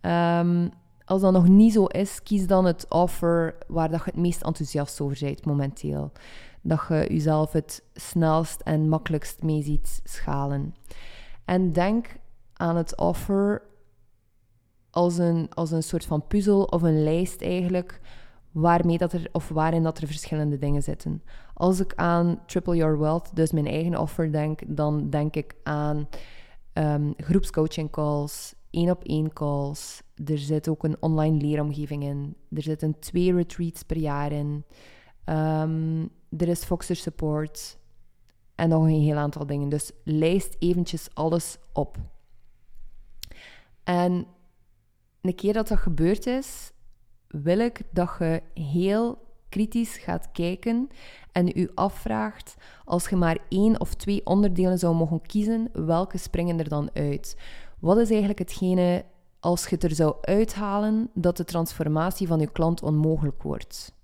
Um, 0.00 0.70
als 1.04 1.20
dat 1.20 1.32
nog 1.32 1.48
niet 1.48 1.72
zo 1.72 1.84
is, 1.84 2.22
kies 2.22 2.46
dan 2.46 2.64
het 2.64 2.86
offer 2.88 3.56
waar 3.66 3.90
dat 3.90 3.98
je 4.04 4.10
het 4.10 4.20
meest 4.20 4.42
enthousiast 4.42 5.00
over 5.00 5.18
bent 5.20 5.44
momenteel. 5.44 6.12
Dat 6.62 6.84
je 6.88 7.06
jezelf 7.08 7.52
het 7.52 7.82
snelst 7.94 8.60
en 8.60 8.88
makkelijkst 8.88 9.42
mee 9.42 9.62
ziet 9.62 10.00
schalen. 10.04 10.74
En 11.44 11.72
denk 11.72 12.16
aan 12.52 12.76
het 12.76 12.96
offer 12.96 13.62
als 14.96 15.18
een, 15.18 15.48
als 15.54 15.70
een 15.70 15.82
soort 15.82 16.04
van 16.04 16.26
puzzel 16.26 16.64
of 16.64 16.82
een 16.82 17.02
lijst 17.02 17.42
eigenlijk, 17.42 18.00
waarmee 18.52 18.98
dat 18.98 19.12
er, 19.12 19.28
of 19.32 19.48
waarin 19.48 19.82
dat 19.82 19.98
er 19.98 20.06
verschillende 20.06 20.58
dingen 20.58 20.82
zitten. 20.82 21.22
Als 21.54 21.80
ik 21.80 21.94
aan 21.94 22.40
Triple 22.46 22.76
Your 22.76 22.98
Wealth, 22.98 23.36
dus 23.36 23.52
mijn 23.52 23.66
eigen 23.66 23.98
offer, 23.98 24.32
denk, 24.32 24.60
dan 24.66 25.10
denk 25.10 25.36
ik 25.36 25.54
aan 25.62 26.08
um, 26.72 27.14
groepscoaching 27.16 27.90
calls, 27.90 28.54
één 28.70 28.90
op 28.90 29.04
één 29.04 29.32
calls. 29.32 30.02
Er 30.24 30.38
zit 30.38 30.68
ook 30.68 30.84
een 30.84 30.96
online 31.00 31.36
leeromgeving 31.36 32.02
in. 32.02 32.36
Er 32.52 32.62
zitten 32.62 32.98
twee 32.98 33.34
retreats 33.34 33.82
per 33.82 33.98
jaar 33.98 34.32
in. 34.32 34.64
Um, 35.24 36.08
er 36.36 36.48
is 36.48 36.64
Foxer 36.64 36.96
support. 36.96 37.78
En 38.54 38.68
nog 38.68 38.82
een 38.82 39.00
heel 39.00 39.16
aantal 39.16 39.46
dingen. 39.46 39.68
Dus 39.68 39.90
lijst 40.04 40.56
eventjes 40.58 41.08
alles 41.14 41.58
op. 41.72 41.96
En 43.84 44.26
een 45.26 45.34
keer 45.34 45.52
dat 45.52 45.68
dat 45.68 45.78
gebeurd 45.78 46.26
is, 46.26 46.72
wil 47.28 47.58
ik 47.58 47.82
dat 47.90 48.10
je 48.18 48.42
heel 48.54 49.18
kritisch 49.48 49.96
gaat 49.96 50.32
kijken 50.32 50.88
en 51.32 51.58
u 51.58 51.70
afvraagt, 51.74 52.54
als 52.84 53.08
je 53.08 53.16
maar 53.16 53.38
één 53.48 53.80
of 53.80 53.94
twee 53.94 54.26
onderdelen 54.26 54.78
zou 54.78 54.94
mogen 54.94 55.22
kiezen, 55.22 55.68
welke 55.72 56.18
springen 56.18 56.58
er 56.58 56.68
dan 56.68 56.90
uit? 56.92 57.36
Wat 57.78 57.98
is 57.98 58.08
eigenlijk 58.08 58.38
hetgene, 58.38 59.04
als 59.40 59.62
je 59.62 59.74
het 59.74 59.84
er 59.84 59.94
zou 59.94 60.14
uithalen, 60.20 61.10
dat 61.14 61.36
de 61.36 61.44
transformatie 61.44 62.26
van 62.26 62.40
je 62.40 62.50
klant 62.50 62.82
onmogelijk 62.82 63.42
wordt? 63.42 63.95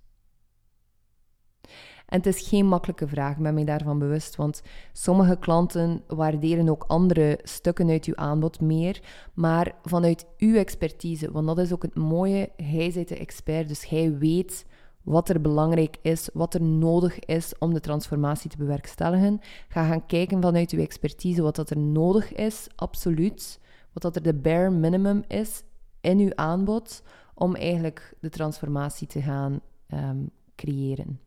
En 2.12 2.18
het 2.18 2.26
is 2.26 2.48
geen 2.48 2.66
makkelijke 2.66 3.08
vraag, 3.08 3.36
ik 3.36 3.42
ben 3.42 3.54
mij 3.54 3.64
daarvan 3.64 3.98
bewust, 3.98 4.36
want 4.36 4.62
sommige 4.92 5.36
klanten 5.36 6.02
waarderen 6.06 6.68
ook 6.68 6.84
andere 6.86 7.38
stukken 7.42 7.90
uit 7.90 8.04
uw 8.04 8.16
aanbod 8.16 8.60
meer, 8.60 9.00
maar 9.34 9.74
vanuit 9.82 10.26
uw 10.38 10.54
expertise, 10.54 11.30
want 11.30 11.46
dat 11.46 11.58
is 11.58 11.72
ook 11.72 11.82
het 11.82 11.94
mooie, 11.94 12.50
hij 12.56 12.86
is 12.86 12.94
de 12.94 13.18
expert, 13.18 13.68
dus 13.68 13.88
hij 13.88 14.18
weet 14.18 14.66
wat 15.02 15.28
er 15.28 15.40
belangrijk 15.40 15.96
is, 16.02 16.28
wat 16.32 16.54
er 16.54 16.62
nodig 16.62 17.18
is 17.18 17.58
om 17.58 17.74
de 17.74 17.80
transformatie 17.80 18.50
te 18.50 18.56
bewerkstelligen. 18.56 19.40
Ga 19.68 19.86
gaan 19.86 20.06
kijken 20.06 20.42
vanuit 20.42 20.70
uw 20.70 20.80
expertise 20.80 21.42
wat 21.42 21.56
dat 21.56 21.70
er 21.70 21.78
nodig 21.78 22.32
is, 22.32 22.66
absoluut, 22.76 23.60
wat 23.92 24.02
dat 24.02 24.16
er 24.16 24.22
de 24.22 24.34
bare 24.34 24.70
minimum 24.70 25.22
is 25.28 25.62
in 26.00 26.18
uw 26.18 26.32
aanbod 26.34 27.02
om 27.34 27.54
eigenlijk 27.54 28.14
de 28.20 28.28
transformatie 28.28 29.06
te 29.06 29.22
gaan 29.22 29.60
um, 29.94 30.30
creëren. 30.56 31.20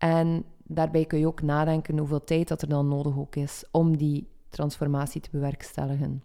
En 0.00 0.44
daarbij 0.64 1.04
kun 1.04 1.18
je 1.18 1.26
ook 1.26 1.42
nadenken 1.42 1.98
hoeveel 1.98 2.24
tijd 2.24 2.48
dat 2.48 2.62
er 2.62 2.68
dan 2.68 2.88
nodig 2.88 3.18
ook 3.18 3.36
is 3.36 3.64
om 3.70 3.96
die 3.96 4.28
transformatie 4.48 5.20
te 5.20 5.28
bewerkstelligen. 5.32 6.22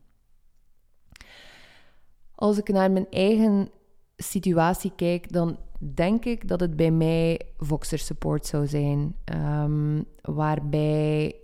Als 2.36 2.58
ik 2.58 2.68
naar 2.68 2.92
mijn 2.92 3.10
eigen 3.10 3.70
situatie 4.18 4.92
kijk, 4.96 5.32
dan 5.32 5.58
denk 5.94 6.26
ik 6.26 6.48
dat 6.48 6.60
het 6.60 6.76
bij 6.76 6.92
mij 6.92 7.42
Voxer 7.58 8.00
Support 8.00 8.46
zou 8.46 8.68
zijn. 8.68 9.16
Um, 9.36 10.06
waarbij 10.22 11.36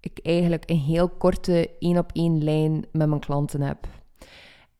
ik 0.00 0.18
eigenlijk 0.22 0.70
een 0.70 0.78
heel 0.78 1.08
korte 1.08 1.70
één 1.78 1.98
op 1.98 2.10
één 2.12 2.44
lijn 2.44 2.86
met 2.92 3.08
mijn 3.08 3.20
klanten 3.20 3.60
heb. 3.60 3.86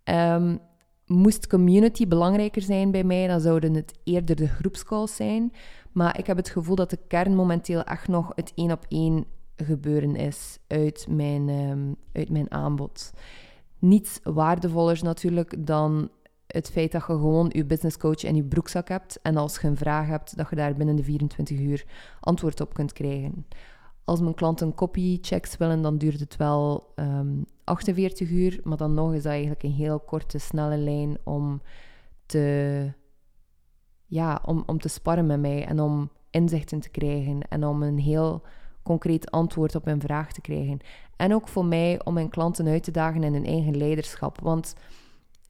Um, 0.04 0.60
Moest 1.06 1.46
community 1.46 2.08
belangrijker 2.08 2.62
zijn 2.62 2.90
bij 2.90 3.04
mij, 3.04 3.26
dan 3.26 3.40
zouden 3.40 3.74
het 3.74 3.92
eerder 4.04 4.36
de 4.36 4.48
groepscalls 4.48 5.16
zijn. 5.16 5.52
Maar 5.92 6.18
ik 6.18 6.26
heb 6.26 6.36
het 6.36 6.48
gevoel 6.48 6.76
dat 6.76 6.90
de 6.90 6.98
kern 7.08 7.34
momenteel 7.34 7.82
echt 7.82 8.08
nog 8.08 8.32
het 8.34 8.52
één 8.54 8.72
op 8.72 8.84
één 8.88 9.24
gebeuren 9.56 10.16
is 10.16 10.58
uit 10.66 11.06
mijn, 11.08 11.48
um, 11.48 11.96
uit 12.12 12.30
mijn 12.30 12.50
aanbod. 12.50 13.12
Niets 13.78 14.20
waardevoller 14.22 14.98
natuurlijk 15.02 15.66
dan 15.66 16.10
het 16.46 16.70
feit 16.70 16.92
dat 16.92 17.06
je 17.06 17.12
gewoon 17.12 17.50
je 17.52 17.64
businesscoach 17.64 18.22
in 18.24 18.36
je 18.36 18.44
broekzak 18.44 18.88
hebt 18.88 19.18
en 19.22 19.36
als 19.36 19.58
je 19.60 19.66
een 19.66 19.76
vraag 19.76 20.06
hebt, 20.06 20.36
dat 20.36 20.50
je 20.50 20.56
daar 20.56 20.74
binnen 20.74 20.96
de 20.96 21.02
24 21.02 21.58
uur 21.58 21.84
antwoord 22.20 22.60
op 22.60 22.74
kunt 22.74 22.92
krijgen. 22.92 23.46
Als 24.06 24.20
mijn 24.20 24.34
klanten 24.34 24.74
copychecks 24.74 25.56
willen, 25.56 25.82
dan 25.82 25.98
duurt 25.98 26.20
het 26.20 26.36
wel 26.36 26.92
um, 26.96 27.06
ehm, 27.06 27.42
48 27.64 28.30
uur. 28.30 28.60
Maar 28.62 28.76
dan 28.76 28.94
nog 28.94 29.14
is 29.14 29.22
dat 29.22 29.32
eigenlijk 29.32 29.62
een 29.62 29.72
heel 29.72 30.00
korte, 30.00 30.38
snelle 30.38 30.76
lijn 30.76 31.18
om 31.24 31.62
te, 32.26 32.92
ja, 34.06 34.42
om, 34.44 34.62
om 34.66 34.78
te 34.78 34.88
sparren 34.88 35.26
met 35.26 35.40
mij 35.40 35.64
en 35.66 35.80
om 35.80 36.10
inzichten 36.30 36.80
te 36.80 36.90
krijgen 36.90 37.40
en 37.48 37.66
om 37.66 37.82
een 37.82 37.98
heel 37.98 38.42
concreet 38.82 39.30
antwoord 39.30 39.74
op 39.74 39.84
mijn 39.84 40.00
vraag 40.00 40.32
te 40.32 40.40
krijgen. 40.40 40.78
En 41.16 41.34
ook 41.34 41.48
voor 41.48 41.64
mij 41.64 42.04
om 42.04 42.14
mijn 42.14 42.28
klanten 42.28 42.66
uit 42.66 42.82
te 42.82 42.90
dagen 42.90 43.22
in 43.22 43.32
hun 43.32 43.46
eigen 43.46 43.76
leiderschap. 43.76 44.40
Want 44.40 44.74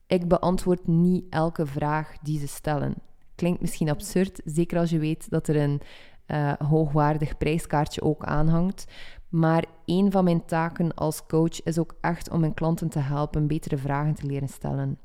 ik 0.07 0.27
beantwoord 0.27 0.87
niet 0.87 1.25
elke 1.29 1.65
vraag 1.65 2.17
die 2.21 2.39
ze 2.39 2.47
stellen. 2.47 2.93
Klinkt 3.35 3.61
misschien 3.61 3.89
absurd, 3.89 4.41
zeker 4.45 4.79
als 4.79 4.89
je 4.89 4.99
weet 4.99 5.29
dat 5.29 5.47
er 5.47 5.55
een 5.55 5.81
uh, 6.27 6.53
hoogwaardig 6.53 7.37
prijskaartje 7.37 8.01
ook 8.01 8.23
aanhangt. 8.23 8.85
Maar 9.29 9.65
een 9.85 10.11
van 10.11 10.23
mijn 10.23 10.45
taken 10.45 10.93
als 10.93 11.25
coach 11.25 11.63
is 11.63 11.77
ook 11.77 11.95
echt 12.01 12.29
om 12.29 12.39
mijn 12.39 12.53
klanten 12.53 12.89
te 12.89 12.99
helpen 12.99 13.47
betere 13.47 13.77
vragen 13.77 14.13
te 14.13 14.25
leren 14.25 14.49
stellen. 14.49 14.99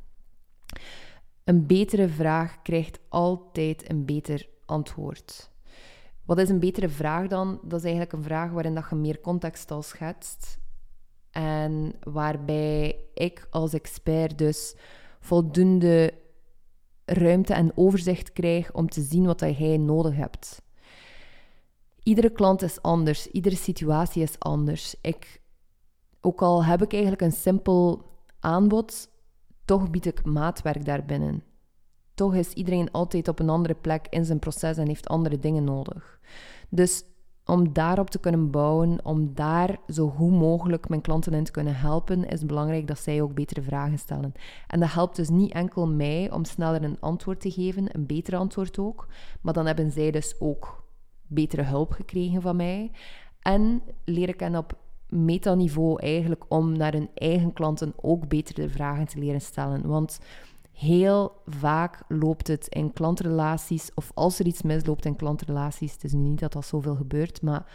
Een 1.44 1.66
betere 1.66 2.08
vraag 2.08 2.62
krijgt 2.62 2.98
altijd 3.08 3.90
een 3.90 4.04
beter 4.04 4.48
antwoord. 4.66 5.50
Wat 6.24 6.38
is 6.38 6.48
een 6.48 6.60
betere 6.60 6.88
vraag 6.88 7.26
dan? 7.26 7.60
Dat 7.62 7.78
is 7.78 7.84
eigenlijk 7.84 8.12
een 8.12 8.22
vraag 8.22 8.50
waarin 8.50 8.74
dat 8.74 8.86
je 8.90 8.96
meer 8.96 9.20
context 9.20 9.70
al 9.70 9.82
schetst. 9.82 10.58
En 11.30 11.94
waarbij 12.02 12.96
ik 13.14 13.46
als 13.50 13.72
expert 13.72 14.38
dus 14.38 14.76
voldoende 15.20 16.14
ruimte 17.04 17.54
en 17.54 17.72
overzicht 17.74 18.32
krijg 18.32 18.72
om 18.72 18.88
te 18.88 19.00
zien 19.00 19.26
wat 19.26 19.40
jij 19.40 19.76
nodig 19.76 20.16
hebt. 20.16 20.62
Iedere 22.02 22.30
klant 22.30 22.62
is 22.62 22.82
anders, 22.82 23.26
iedere 23.26 23.56
situatie 23.56 24.22
is 24.22 24.38
anders. 24.38 24.94
Ik, 25.00 25.42
ook 26.20 26.42
al 26.42 26.64
heb 26.64 26.82
ik 26.82 26.92
eigenlijk 26.92 27.22
een 27.22 27.32
simpel 27.32 28.04
aanbod, 28.40 29.08
toch 29.64 29.90
bied 29.90 30.06
ik 30.06 30.24
maatwerk 30.24 30.84
daarbinnen. 30.84 31.42
Toch 32.14 32.34
is 32.34 32.52
iedereen 32.52 32.90
altijd 32.90 33.28
op 33.28 33.38
een 33.38 33.48
andere 33.48 33.74
plek 33.74 34.06
in 34.10 34.24
zijn 34.24 34.38
proces 34.38 34.76
en 34.76 34.86
heeft 34.86 35.08
andere 35.08 35.38
dingen 35.38 35.64
nodig. 35.64 36.20
Dus 36.68 37.04
om 37.46 37.72
daarop 37.72 38.10
te 38.10 38.18
kunnen 38.18 38.50
bouwen, 38.50 39.04
om 39.04 39.34
daar 39.34 39.78
zo 39.88 40.08
goed 40.08 40.32
mogelijk 40.32 40.88
mijn 40.88 41.00
klanten 41.00 41.32
in 41.32 41.44
te 41.44 41.50
kunnen 41.50 41.76
helpen, 41.76 42.28
is 42.28 42.46
belangrijk 42.46 42.86
dat 42.86 42.98
zij 42.98 43.22
ook 43.22 43.34
betere 43.34 43.62
vragen 43.62 43.98
stellen. 43.98 44.32
En 44.66 44.80
dat 44.80 44.92
helpt 44.92 45.16
dus 45.16 45.28
niet 45.28 45.52
enkel 45.52 45.86
mij 45.86 46.30
om 46.30 46.44
sneller 46.44 46.82
een 46.82 47.00
antwoord 47.00 47.40
te 47.40 47.50
geven, 47.50 47.94
een 47.94 48.06
beter 48.06 48.36
antwoord 48.36 48.78
ook, 48.78 49.08
maar 49.40 49.54
dan 49.54 49.66
hebben 49.66 49.90
zij 49.90 50.10
dus 50.10 50.34
ook 50.40 50.81
betere 51.34 51.62
hulp 51.62 51.92
gekregen 51.92 52.42
van 52.42 52.56
mij. 52.56 52.90
En 53.40 53.82
leer 54.04 54.28
ik 54.28 54.40
hen 54.40 54.56
op 54.56 54.78
metaniveau 55.08 56.00
eigenlijk 56.00 56.44
om 56.48 56.76
naar 56.76 56.92
hun 56.92 57.10
eigen 57.14 57.52
klanten 57.52 57.92
ook 57.96 58.28
betere 58.28 58.68
vragen 58.68 59.06
te 59.06 59.18
leren 59.18 59.40
stellen. 59.40 59.86
Want 59.86 60.20
heel 60.72 61.32
vaak 61.46 62.02
loopt 62.08 62.48
het 62.48 62.68
in 62.68 62.92
klantrelaties, 62.92 63.90
of 63.94 64.10
als 64.14 64.38
er 64.38 64.46
iets 64.46 64.62
misloopt 64.62 65.04
in 65.04 65.16
klantrelaties, 65.16 65.92
het 65.92 66.04
is 66.04 66.12
nu 66.12 66.20
niet 66.20 66.40
dat 66.40 66.52
dat 66.52 66.66
zoveel 66.66 66.94
gebeurt, 66.94 67.42
maar 67.42 67.66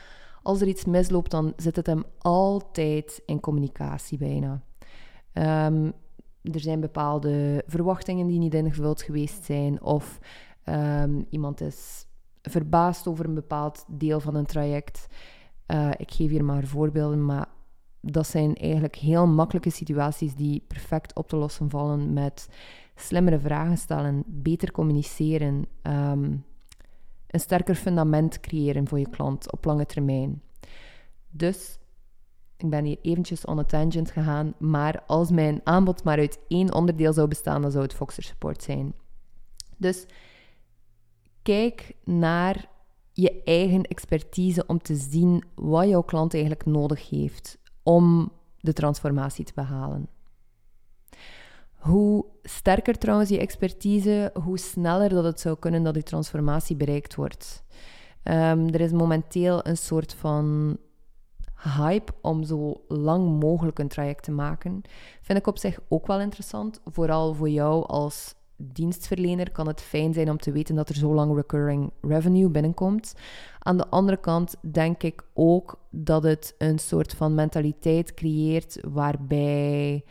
als 0.44 0.62
er 0.62 0.68
iets 0.68 0.86
misloopt, 0.86 1.32
dan 1.32 1.54
zit 1.56 1.76
het 1.76 1.86
hem 1.86 2.04
altijd 2.18 3.22
in 3.26 3.40
communicatie 3.40 4.18
bijna. 4.18 4.62
Um, 5.34 5.94
er 6.42 6.60
zijn 6.60 6.80
bepaalde 6.80 7.64
verwachtingen 7.68 8.28
die 8.28 8.40
niet 8.40 8.54
ingevuld 8.54 9.02
geweest 9.02 9.44
zijn, 9.44 9.82
of 9.82 10.20
um, 10.66 11.26
iemand 11.30 11.62
is 11.62 12.07
verbaasd 12.50 13.08
over 13.08 13.26
een 13.26 13.34
bepaald 13.34 13.86
deel 13.88 14.20
van 14.20 14.36
een 14.36 14.46
traject. 14.46 15.08
Uh, 15.68 15.92
ik 15.98 16.12
geef 16.12 16.30
hier 16.30 16.46
maar 16.46 16.66
voorbeelden, 16.66 17.26
maar 17.26 17.48
dat 18.02 18.28
zijn 18.28 18.56
eigenlijk 18.56 18.96
heel 18.96 19.28
makkelijke 19.28 19.70
situaties 19.70 20.36
die 20.36 20.64
perfect 20.68 21.16
op 21.16 21.28
te 21.28 21.36
lossen 21.36 21.70
vallen 21.70 22.14
met 22.14 22.50
slimmere 22.96 23.40
vragen 23.40 23.78
stellen, 23.78 24.24
beter 24.26 24.72
communiceren, 24.72 25.66
um, 25.82 26.46
een 27.28 27.40
sterker 27.40 27.76
fundament 27.76 28.40
creëren 28.40 28.88
voor 28.88 29.00
je 29.00 29.10
klant 29.10 29.52
op 29.52 29.66
lange 29.66 29.86
termijn. 29.86 30.42
Dus 31.30 31.80
ik 32.58 32.70
ben 32.70 32.86
hier 32.86 32.98
eventjes 33.02 33.46
on 33.46 33.60
a 33.60 33.64
tangent 33.64 34.12
gegaan, 34.12 34.54
maar 34.60 35.04
als 35.08 35.32
mijn 35.32 35.62
aanbod 35.64 36.04
maar 36.04 36.18
uit 36.18 36.40
één 36.48 36.74
onderdeel 36.74 37.14
zou 37.14 37.28
bestaan, 37.28 37.62
dan 37.62 37.72
zou 37.72 37.84
het 37.84 37.94
Foxer 37.94 38.24
Support 38.24 38.64
zijn. 38.64 38.94
Dus 39.78 40.06
kijk 41.48 41.96
naar 42.04 42.70
je 43.12 43.44
eigen 43.44 43.84
expertise 43.84 44.66
om 44.66 44.82
te 44.82 44.96
zien 44.96 45.44
wat 45.56 45.88
jouw 45.88 46.02
klant 46.02 46.34
eigenlijk 46.34 46.66
nodig 46.66 47.10
heeft 47.10 47.58
om 47.84 48.32
de 48.60 48.74
transformatie 48.74 49.46
te 49.46 49.52
behalen. 49.56 50.08
Hoe 51.76 52.26
sterker 52.44 52.98
trouwens 52.98 53.30
je 53.30 53.40
expertise, 53.40 54.32
hoe 54.44 54.58
sneller 54.58 55.10
dat 55.10 55.24
het 55.24 55.40
zou 55.40 55.58
kunnen 55.60 55.84
dat 55.84 55.94
die 55.94 56.04
transformatie 56.04 56.76
bereikt 56.76 57.16
wordt. 57.16 57.64
Um, 58.24 58.68
er 58.68 58.82
is 58.82 58.92
momenteel 58.92 59.68
een 59.68 59.78
soort 59.78 60.14
van 60.14 60.78
hype 61.78 62.14
om 62.22 62.44
zo 62.44 62.84
lang 62.88 63.40
mogelijk 63.40 63.80
een 63.80 63.88
traject 63.88 64.24
te 64.24 64.32
maken. 64.32 64.82
Vind 65.22 65.40
ik 65.40 65.48
op 65.48 65.58
zich 65.58 65.80
ook 65.88 66.08
wel 66.08 66.20
interessant, 66.20 66.82
vooral 66.86 67.34
voor 67.34 67.50
jou 67.50 67.86
als 67.86 68.36
dienstverlener 68.58 69.52
kan 69.52 69.68
het 69.68 69.82
fijn 69.82 70.14
zijn 70.14 70.30
om 70.30 70.38
te 70.38 70.52
weten 70.52 70.76
dat 70.76 70.90
er 70.90 70.96
zo 70.96 71.14
lang 71.14 71.36
recurring 71.36 71.92
revenue 72.02 72.50
binnenkomt. 72.50 73.14
Aan 73.60 73.78
de 73.78 73.88
andere 73.88 74.18
kant 74.18 74.56
denk 74.72 75.04
ik 75.04 75.24
ook 75.34 75.80
dat 75.90 76.24
het 76.24 76.56
een 76.58 76.80
soort 76.80 77.14
van 77.14 77.36
mentaliteit 77.36 78.14
creëert 78.14 78.80
waarbij 78.88 80.04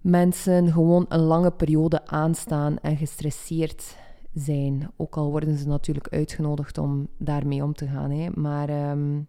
mensen 0.00 0.72
gewoon 0.72 1.06
een 1.08 1.20
lange 1.20 1.50
periode 1.50 2.06
aanstaan 2.06 2.78
en 2.78 2.96
gestresseerd 2.96 3.96
zijn. 4.34 4.90
Ook 4.96 5.16
al 5.16 5.30
worden 5.30 5.58
ze 5.58 5.66
natuurlijk 5.68 6.08
uitgenodigd 6.08 6.78
om 6.78 7.08
daarmee 7.18 7.62
om 7.62 7.74
te 7.74 7.86
gaan. 7.86 8.10
Hè. 8.10 8.28
Maar 8.34 8.90
um, 8.90 9.28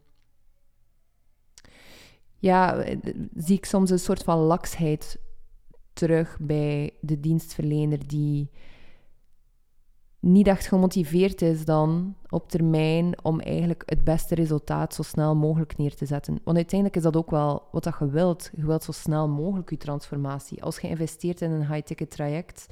ja, 2.38 2.86
zie 3.36 3.58
ik 3.58 3.66
soms 3.66 3.90
een 3.90 4.00
soort 4.00 4.24
van 4.24 4.38
laksheid 4.40 5.20
terug 5.94 6.38
bij 6.42 6.92
de 7.02 7.20
dienstverlener 7.20 8.08
die 8.08 8.50
niet 10.24 10.48
echt 10.48 10.68
gemotiveerd 10.68 11.42
is 11.42 11.66
dan 11.66 12.16
op 12.30 12.50
termijn 12.50 13.24
om 13.24 13.40
eigenlijk 13.40 13.84
het 13.86 14.04
beste 14.04 14.36
resultaat 14.36 14.94
zo 14.94 15.02
snel 15.02 15.36
mogelijk 15.36 15.78
neer 15.78 15.96
te 15.96 16.06
zetten. 16.06 16.40
Want 16.44 16.58
uiteindelijk 16.58 16.98
is 16.98 17.04
dat 17.04 17.18
ook 17.18 17.32
wel 17.32 17.68
wat 17.72 17.84
dat 17.84 17.96
je 18.00 18.10
wilt. 18.10 18.50
Je 18.56 18.66
wilt 18.66 18.84
zo 18.84 18.92
snel 18.92 19.28
mogelijk 19.28 19.70
je 19.70 19.78
transformatie. 19.78 20.64
Als 20.64 20.80
je 20.80 20.88
investeert 20.88 21.42
in 21.42 21.52
een 21.52 21.68
high-ticket 21.68 22.10
traject 22.10 22.68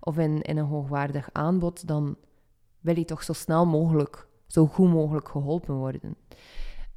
of 0.00 0.18
in, 0.18 0.42
in 0.42 0.56
een 0.56 0.64
hoogwaardig 0.64 1.28
aanbod, 1.32 1.86
dan 1.86 2.16
wil 2.80 2.96
je 2.96 3.04
toch 3.04 3.22
zo 3.22 3.32
snel 3.32 3.66
mogelijk, 3.66 4.26
zo 4.46 4.66
goed 4.66 4.88
mogelijk 4.88 5.28
geholpen 5.28 5.74
worden. 5.74 6.16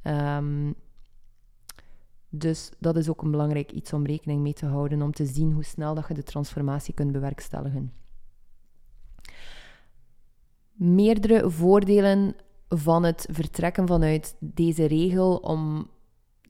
Um, 0.02 0.74
dus 2.28 2.70
dat 2.78 2.96
is 2.96 3.08
ook 3.08 3.22
een 3.22 3.30
belangrijk 3.30 3.72
iets 3.72 3.92
om 3.92 4.06
rekening 4.06 4.42
mee 4.42 4.52
te 4.52 4.66
houden, 4.66 5.02
om 5.02 5.12
te 5.12 5.26
zien 5.26 5.52
hoe 5.52 5.64
snel 5.64 5.94
dat 5.94 6.08
je 6.08 6.14
de 6.14 6.22
transformatie 6.22 6.94
kunt 6.94 7.12
bewerkstelligen. 7.12 7.92
Meerdere 10.72 11.50
voordelen 11.50 12.34
van 12.68 13.04
het 13.04 13.28
vertrekken 13.30 13.86
vanuit 13.86 14.36
deze 14.40 14.84
regel 14.84 15.36
om 15.36 15.90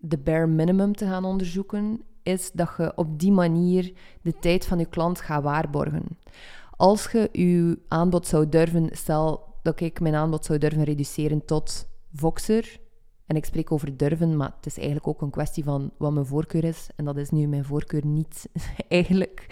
de 0.01 0.19
bare 0.19 0.47
minimum 0.47 0.97
te 0.97 1.07
gaan 1.07 1.25
onderzoeken, 1.25 2.03
is 2.23 2.53
dat 2.53 2.75
je 2.77 2.93
op 2.97 3.19
die 3.19 3.33
manier 3.33 3.93
de 4.23 4.39
tijd 4.39 4.67
van 4.67 4.79
je 4.79 4.87
klant 4.87 5.21
gaat 5.21 5.43
waarborgen. 5.43 6.19
Als 6.77 7.11
je 7.11 7.29
je 7.33 7.79
aanbod 7.89 8.27
zou 8.27 8.49
durven, 8.49 8.89
stel 8.93 9.55
dat 9.63 9.81
ik 9.81 10.01
mijn 10.01 10.15
aanbod 10.15 10.45
zou 10.45 10.59
durven 10.59 10.85
reduceren 10.85 11.45
tot 11.45 11.89
Voxer, 12.13 12.81
en 13.29 13.37
ik 13.37 13.45
spreek 13.45 13.73
over 13.73 13.97
durven, 13.97 14.37
maar 14.37 14.53
het 14.57 14.67
is 14.67 14.77
eigenlijk 14.77 15.09
ook 15.09 15.23
een 15.23 15.31
kwestie 15.31 15.65
van 15.65 15.91
wat 15.99 16.13
mijn 16.13 16.27
voorkeur 16.27 16.65
is. 16.65 16.89
En 16.97 17.05
dat 17.05 17.17
is 17.17 17.31
nu 17.31 17.47
mijn 17.47 17.65
voorkeur 17.65 18.07
niet, 18.07 18.49
eigenlijk. 18.89 19.47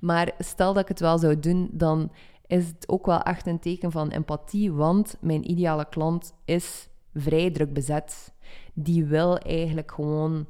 Maar 0.00 0.32
stel 0.38 0.72
dat 0.72 0.82
ik 0.82 0.88
het 0.88 1.00
wel 1.00 1.18
zou 1.18 1.38
doen, 1.38 1.68
dan 1.72 2.12
is 2.46 2.66
het 2.66 2.88
ook 2.88 3.06
wel 3.06 3.22
echt 3.22 3.46
een 3.46 3.58
teken 3.58 3.90
van 3.90 4.10
empathie, 4.10 4.72
want 4.72 5.16
mijn 5.20 5.50
ideale 5.50 5.88
klant 5.88 6.34
is 6.44 6.88
vrij 7.14 7.50
druk 7.50 7.72
bezet. 7.72 8.32
Die 8.74 9.04
wil 9.04 9.38
eigenlijk 9.38 9.92
gewoon 9.92 10.46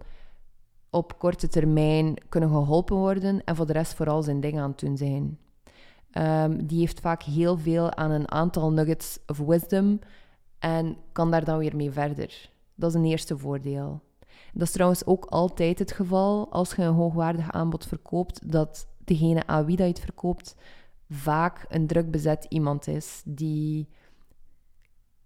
op 0.90 1.18
korte 1.18 1.48
termijn 1.48 2.14
kunnen 2.28 2.48
geholpen 2.48 2.96
worden 2.96 3.44
en 3.44 3.56
voor 3.56 3.66
de 3.66 3.72
rest 3.72 3.94
vooral 3.94 4.22
zijn 4.22 4.40
ding 4.40 4.58
aan 4.58 4.70
het 4.70 4.80
doen 4.80 4.96
zijn. 4.96 5.38
Um, 6.12 6.66
die 6.66 6.78
heeft 6.78 7.00
vaak 7.00 7.22
heel 7.22 7.58
veel 7.58 7.94
aan 7.94 8.10
een 8.10 8.30
aantal 8.30 8.72
nuggets 8.72 9.18
of 9.26 9.38
wisdom 9.38 9.98
en 10.58 10.96
kan 11.12 11.30
daar 11.30 11.44
dan 11.44 11.58
weer 11.58 11.76
mee 11.76 11.90
verder. 11.90 12.54
Dat 12.76 12.90
is 12.90 12.96
een 12.96 13.04
eerste 13.04 13.38
voordeel. 13.38 14.00
Dat 14.52 14.66
is 14.66 14.72
trouwens 14.72 15.06
ook 15.06 15.24
altijd 15.24 15.78
het 15.78 15.92
geval 15.92 16.52
als 16.52 16.74
je 16.74 16.82
een 16.82 16.94
hoogwaardig 16.94 17.52
aanbod 17.52 17.86
verkoopt, 17.86 18.52
dat 18.52 18.86
degene 19.04 19.46
aan 19.46 19.64
wie 19.64 19.76
dat 19.76 19.86
je 19.86 19.92
het 19.92 20.02
verkoopt 20.02 20.56
vaak 21.08 21.64
een 21.68 21.86
druk 21.86 22.10
bezet 22.10 22.46
iemand 22.48 22.86
is 22.86 23.22
die, 23.24 23.88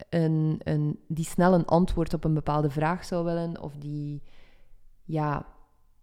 een, 0.08 0.60
een, 0.62 0.98
die 1.08 1.24
snel 1.24 1.54
een 1.54 1.66
antwoord 1.66 2.14
op 2.14 2.24
een 2.24 2.34
bepaalde 2.34 2.70
vraag 2.70 3.04
zou 3.04 3.24
willen 3.24 3.62
of 3.62 3.76
die 3.76 4.22
ja, 5.04 5.46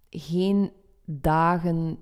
geen 0.10 0.72
dagen 1.06 2.00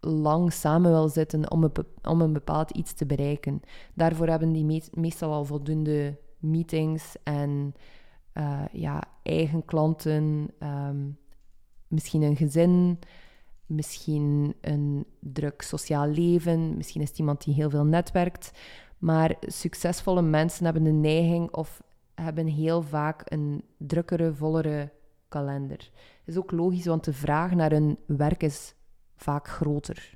lang 0.00 0.52
samen 0.52 0.90
wil 0.90 1.08
zitten 1.08 1.50
om 1.50 1.64
een, 1.64 1.72
om 2.02 2.20
een 2.20 2.32
bepaald 2.32 2.70
iets 2.70 2.92
te 2.92 3.06
bereiken. 3.06 3.60
Daarvoor 3.94 4.26
hebben 4.26 4.52
die 4.52 4.82
meestal 4.92 5.32
al 5.32 5.44
voldoende 5.44 6.18
meetings 6.38 7.16
en 7.22 7.74
uh, 8.34 8.62
ja, 8.72 9.02
eigen 9.22 9.64
klanten, 9.64 10.50
ehm, 10.58 11.08
misschien 11.88 12.22
een 12.22 12.36
gezin, 12.36 12.98
misschien 13.66 14.54
een 14.60 15.06
druk 15.20 15.62
sociaal 15.62 16.06
leven, 16.06 16.76
misschien 16.76 17.02
is 17.02 17.08
het 17.08 17.18
iemand 17.18 17.44
die 17.44 17.54
heel 17.54 17.70
veel 17.70 17.84
netwerkt. 17.84 18.52
Maar 18.98 19.36
succesvolle 19.40 20.22
mensen 20.22 20.64
hebben 20.64 20.82
de 20.82 20.90
neiging 20.90 21.50
of 21.50 21.82
hebben 22.14 22.46
heel 22.46 22.82
vaak 22.82 23.22
een 23.24 23.64
drukkere, 23.76 24.34
vollere 24.34 24.92
kalender. 25.28 25.90
Dat 26.24 26.34
is 26.34 26.36
ook 26.36 26.50
logisch, 26.50 26.86
want 26.86 27.04
de 27.04 27.12
vraag 27.12 27.54
naar 27.54 27.70
hun 27.70 27.98
werk 28.06 28.42
is 28.42 28.74
vaak 29.16 29.48
groter. 29.48 30.14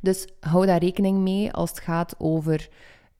Dus 0.00 0.28
hou 0.40 0.66
daar 0.66 0.80
rekening 0.80 1.18
mee 1.18 1.52
als 1.52 1.70
het 1.70 1.80
gaat 1.80 2.14
over 2.18 2.68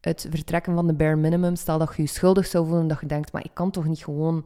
het 0.04 0.26
vertrekken 0.30 0.74
van 0.74 0.86
de 0.86 0.94
bare 0.94 1.16
minimum. 1.16 1.56
Stel 1.56 1.78
dat 1.78 1.96
je 1.96 2.02
je 2.02 2.08
schuldig 2.08 2.46
zou 2.46 2.66
voelen, 2.66 2.88
dat 2.88 3.00
je 3.00 3.06
denkt, 3.06 3.32
maar 3.32 3.44
ik 3.44 3.54
kan 3.54 3.70
toch 3.70 3.86
niet 3.86 4.04
gewoon 4.04 4.44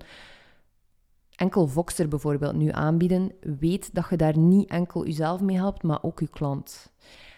enkel 1.37 1.67
Voxer 1.67 2.09
bijvoorbeeld 2.09 2.55
nu 2.55 2.71
aanbieden. 2.73 3.33
Weet 3.41 3.95
dat 3.95 4.07
je 4.11 4.17
daar 4.17 4.39
niet 4.39 4.71
enkel 4.71 5.07
jezelf 5.07 5.41
mee 5.41 5.57
helpt, 5.57 5.83
maar 5.83 6.03
ook 6.03 6.21
je 6.21 6.29
klant. 6.29 6.93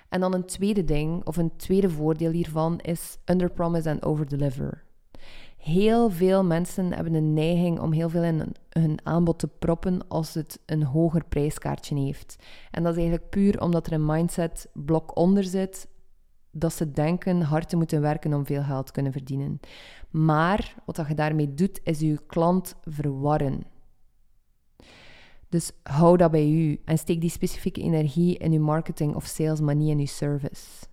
En 0.08 0.20
dan 0.20 0.34
een 0.34 0.44
tweede 0.44 0.84
ding, 0.84 1.26
of 1.26 1.36
een 1.36 1.56
tweede 1.56 1.90
voordeel 1.90 2.30
hiervan, 2.30 2.78
is 2.80 3.18
underpromise 3.24 3.88
en 3.88 4.02
overdeliver. 4.02 4.84
Heel 5.56 6.10
veel 6.10 6.44
mensen 6.44 6.92
hebben 6.92 7.14
een 7.14 7.34
neiging 7.34 7.80
om 7.80 7.92
heel 7.92 8.08
veel 8.08 8.22
in 8.22 8.52
hun 8.68 8.98
aanbod 9.02 9.38
te 9.38 9.48
proppen 9.48 10.08
als 10.08 10.34
het 10.34 10.60
een 10.66 10.82
hoger 10.82 11.24
prijskaartje 11.28 11.98
heeft. 11.98 12.36
En 12.70 12.82
dat 12.82 12.92
is 12.92 12.98
eigenlijk 12.98 13.30
puur 13.30 13.60
omdat 13.60 13.86
er 13.86 13.92
een 13.92 14.06
mindset 14.06 14.68
blok 14.72 15.16
onder 15.16 15.44
zit 15.44 15.88
dat 16.58 16.72
ze 16.72 16.90
denken 16.90 17.42
hard 17.42 17.68
te 17.68 17.76
moeten 17.76 18.00
werken 18.00 18.34
om 18.34 18.46
veel 18.46 18.62
geld 18.62 18.86
te 18.86 18.92
kunnen 18.92 19.12
verdienen. 19.12 19.60
Maar 20.10 20.74
wat 20.84 21.04
je 21.08 21.14
daarmee 21.14 21.54
doet, 21.54 21.80
is 21.82 22.00
je 22.00 22.20
klant 22.26 22.76
verwarren. 22.84 23.62
Dus 25.48 25.72
hou 25.82 26.16
dat 26.16 26.30
bij 26.30 26.50
u 26.50 26.80
en 26.84 26.98
steek 26.98 27.20
die 27.20 27.30
specifieke 27.30 27.80
energie 27.80 28.38
in 28.38 28.52
uw 28.52 28.62
marketing 28.62 29.14
of 29.14 29.24
sales, 29.24 29.60
maar 29.60 29.74
niet 29.74 29.90
in 29.90 29.98
uw 29.98 30.06
service. 30.06 30.86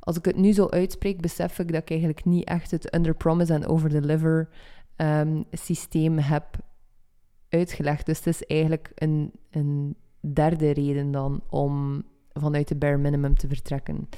Als 0.00 0.16
ik 0.16 0.24
het 0.24 0.36
nu 0.36 0.52
zo 0.52 0.68
uitspreek, 0.68 1.20
besef 1.20 1.58
ik 1.58 1.72
dat 1.72 1.82
ik 1.82 1.90
eigenlijk 1.90 2.24
niet 2.24 2.44
echt 2.44 2.70
het 2.70 2.94
under-promise 2.94 3.52
en 3.52 3.66
over-deliver 3.66 4.48
um, 4.96 5.44
systeem 5.50 6.18
heb 6.18 6.56
uitgelegd. 7.48 8.06
Dus 8.06 8.18
het 8.18 8.26
is 8.26 8.42
eigenlijk 8.42 8.92
een, 8.94 9.32
een 9.50 9.96
derde 10.20 10.70
reden 10.70 11.10
dan 11.10 11.42
om 11.50 12.04
vanuit 12.34 12.68
de 12.68 12.76
bare 12.76 12.96
minimum 12.96 13.36
te 13.36 13.48
vertrekken. 13.48 14.08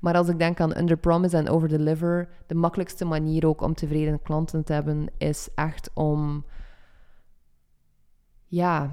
Maar 0.00 0.14
als 0.14 0.28
ik 0.28 0.38
denk 0.38 0.60
aan 0.60 0.78
under 0.78 0.96
promise 0.96 1.36
en 1.36 1.48
over 1.48 1.68
deliver, 1.68 2.28
de 2.46 2.54
makkelijkste 2.54 3.04
manier 3.04 3.46
ook 3.46 3.60
om 3.60 3.74
tevreden 3.74 4.22
klanten 4.22 4.64
te 4.64 4.72
hebben, 4.72 5.06
is 5.18 5.48
echt 5.54 5.90
om 5.94 6.44
ja, 8.46 8.90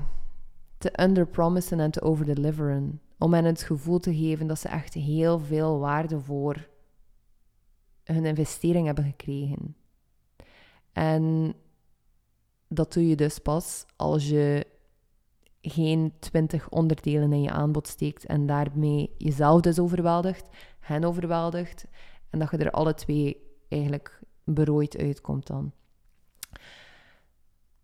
te 0.78 1.02
under 1.02 1.28
promisen 1.28 1.80
en 1.80 1.92
te 1.92 2.02
over 2.02 2.26
deliveren. 2.26 3.02
Om 3.18 3.34
hen 3.34 3.46
het 3.46 3.62
gevoel 3.62 4.00
te 4.00 4.16
geven 4.16 4.48
dat 4.48 4.60
ze 4.60 4.68
echt 4.68 4.94
heel 4.94 5.40
veel 5.40 5.80
waarde 5.80 6.20
voor 6.20 6.68
hun 8.04 8.26
investering 8.26 8.86
hebben 8.86 9.04
gekregen. 9.04 9.76
En 10.94 11.54
dat 12.68 12.94
doe 12.94 13.08
je 13.08 13.16
dus 13.16 13.40
pas 13.40 13.86
als 13.96 14.30
je 14.30 14.68
geen 15.70 16.14
twintig 16.20 16.70
onderdelen 16.70 17.34
in 17.34 17.42
je 17.42 17.52
aanbod 17.52 17.88
steekt 17.88 18.26
en 18.26 18.46
daarmee 18.46 19.16
jezelf 19.18 19.62
dus 19.62 19.80
overweldigt, 19.80 20.50
hen 20.80 21.04
overweldigt 21.04 21.86
en 22.30 22.40
dat 22.40 22.52
je 22.52 22.58
er 22.58 22.72
alle 22.72 22.94
twee 22.94 23.38
eigenlijk 23.70 24.22
berooid 24.44 24.98
uitkomt 24.98 25.48
dan. 25.48 25.72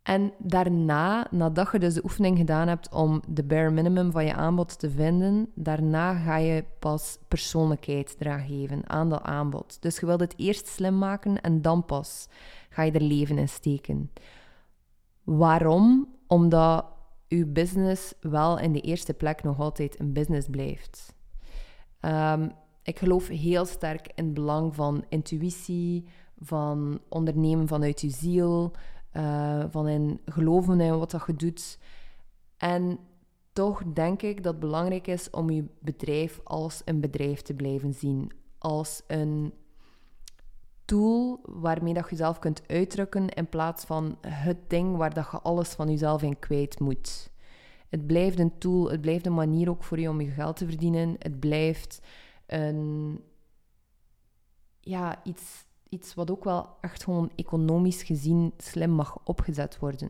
En 0.01 0.33
daarna, 0.37 1.27
nadat 1.31 1.71
je 1.71 1.79
dus 1.79 1.93
de 1.93 2.03
oefening 2.03 2.37
gedaan 2.37 2.67
hebt 2.67 2.93
om 2.93 3.21
de 3.27 3.43
bare 3.43 3.69
minimum 3.69 4.11
van 4.11 4.25
je 4.25 4.33
aanbod 4.33 4.79
te 4.79 4.89
vinden, 4.89 5.51
daarna 5.55 6.13
ga 6.13 6.35
je 6.35 6.63
pas 6.79 7.17
persoonlijkheid 7.27 8.15
eraan 8.19 8.47
geven 8.47 8.89
aan 8.89 9.09
dat 9.09 9.21
aanbod. 9.21 9.81
Dus 9.81 9.99
je 9.99 10.05
wilt 10.05 10.19
het 10.19 10.33
eerst 10.37 10.67
slim 10.67 10.97
maken 10.97 11.41
en 11.41 11.61
dan 11.61 11.85
pas 11.85 12.27
ga 12.69 12.83
je 12.83 12.91
er 12.91 13.01
leven 13.01 13.37
in 13.37 13.49
steken. 13.49 14.11
Waarom? 15.23 16.07
Omdat 16.27 16.85
uw 17.31 17.51
business 17.51 18.13
wel 18.19 18.59
in 18.59 18.71
de 18.71 18.81
eerste 18.81 19.13
plek 19.13 19.43
nog 19.43 19.59
altijd 19.59 19.99
een 19.99 20.13
business 20.13 20.47
blijft. 20.47 21.15
Ehm, 21.99 22.49
ik 22.83 22.99
geloof 22.99 23.27
heel 23.27 23.65
sterk 23.65 24.11
in 24.15 24.25
het 24.25 24.33
belang 24.33 24.75
van 24.75 25.05
intuïtie, 25.09 26.05
van 26.39 26.99
ondernemen 27.09 27.67
vanuit 27.67 28.01
je 28.01 28.09
ziel, 28.09 28.71
uh, 29.13 29.63
van 29.69 29.87
in 29.87 30.19
geloven 30.25 30.79
in 30.79 30.97
wat 30.97 31.11
dat 31.11 31.23
je 31.27 31.35
doet. 31.35 31.79
En 32.57 32.99
toch 33.53 33.83
denk 33.93 34.21
ik 34.21 34.43
dat 34.43 34.51
het 34.51 34.61
belangrijk 34.61 35.07
is 35.07 35.29
om 35.29 35.49
je 35.49 35.65
bedrijf 35.79 36.39
als 36.43 36.81
een 36.85 36.99
bedrijf 36.99 37.41
te 37.41 37.53
blijven 37.53 37.93
zien. 37.93 38.31
Als 38.57 39.03
een 39.07 39.53
tool 40.91 41.39
waarmee 41.43 41.93
dat 41.93 42.03
je 42.03 42.09
jezelf 42.09 42.39
kunt 42.39 42.61
uitdrukken 42.67 43.29
in 43.29 43.49
plaats 43.49 43.85
van 43.85 44.17
het 44.27 44.69
ding 44.69 44.95
waar 44.97 45.13
dat 45.13 45.27
je 45.31 45.39
alles 45.39 45.69
van 45.69 45.89
jezelf 45.89 46.21
in 46.21 46.39
kwijt 46.39 46.79
moet. 46.79 47.31
Het 47.89 48.07
blijft 48.07 48.39
een 48.39 48.57
tool, 48.57 48.91
het 48.91 49.01
blijft 49.01 49.25
een 49.25 49.33
manier 49.33 49.69
ook 49.69 49.83
voor 49.83 49.99
je 49.99 50.09
om 50.09 50.21
je 50.21 50.29
geld 50.29 50.55
te 50.55 50.65
verdienen. 50.65 51.15
Het 51.19 51.39
blijft 51.39 52.01
een, 52.45 53.19
ja, 54.79 55.23
iets, 55.23 55.65
iets 55.89 56.13
wat 56.13 56.31
ook 56.31 56.43
wel 56.43 56.69
echt 56.81 57.03
gewoon 57.03 57.31
economisch 57.35 58.03
gezien 58.03 58.53
slim 58.57 58.91
mag 58.91 59.17
opgezet 59.23 59.79
worden. 59.79 60.09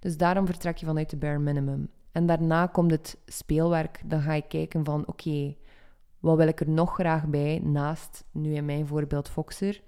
Dus 0.00 0.16
daarom 0.16 0.46
vertrek 0.46 0.76
je 0.76 0.86
vanuit 0.86 1.10
de 1.10 1.16
bare 1.16 1.38
minimum. 1.38 1.88
En 2.12 2.26
daarna 2.26 2.66
komt 2.66 2.90
het 2.90 3.18
speelwerk. 3.26 4.02
Dan 4.04 4.20
ga 4.20 4.32
je 4.32 4.46
kijken 4.48 4.84
van, 4.84 5.06
oké, 5.06 5.54
Wat 6.20 6.36
wil 6.36 6.48
ik 6.48 6.60
er 6.60 6.68
nog 6.68 6.94
graag 6.94 7.26
bij, 7.26 7.60
naast 7.64 8.24
nu 8.30 8.54
in 8.54 8.64
mijn 8.64 8.86
voorbeeld 8.86 9.28
Foxer? 9.28 9.84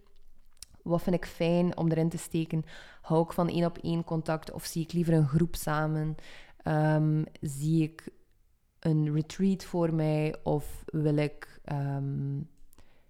Wat 0.88 1.03
vind 1.03 1.16
ik 1.16 1.27
fijn 1.27 1.77
om 1.77 1.90
erin 1.90 2.09
te 2.09 2.18
steken? 2.18 2.64
Hou 3.01 3.22
ik 3.22 3.33
van 3.33 3.48
één 3.48 3.64
op 3.64 3.79
één 3.79 4.05
contact 4.05 4.53
of 4.53 4.64
zie 4.64 4.83
ik 4.83 4.92
liever 4.92 5.14
een 5.14 5.29
groep 5.29 5.57
samen? 5.57 6.14
Ehm, 6.62 7.24
zie 7.40 7.83
ik 7.83 8.09
een 8.79 9.14
retreat 9.14 9.64
voor 9.64 9.94
mij 9.94 10.37
of 10.42 10.85
wil 10.87 11.16
ik 11.16 11.61
ehm, 11.64 12.37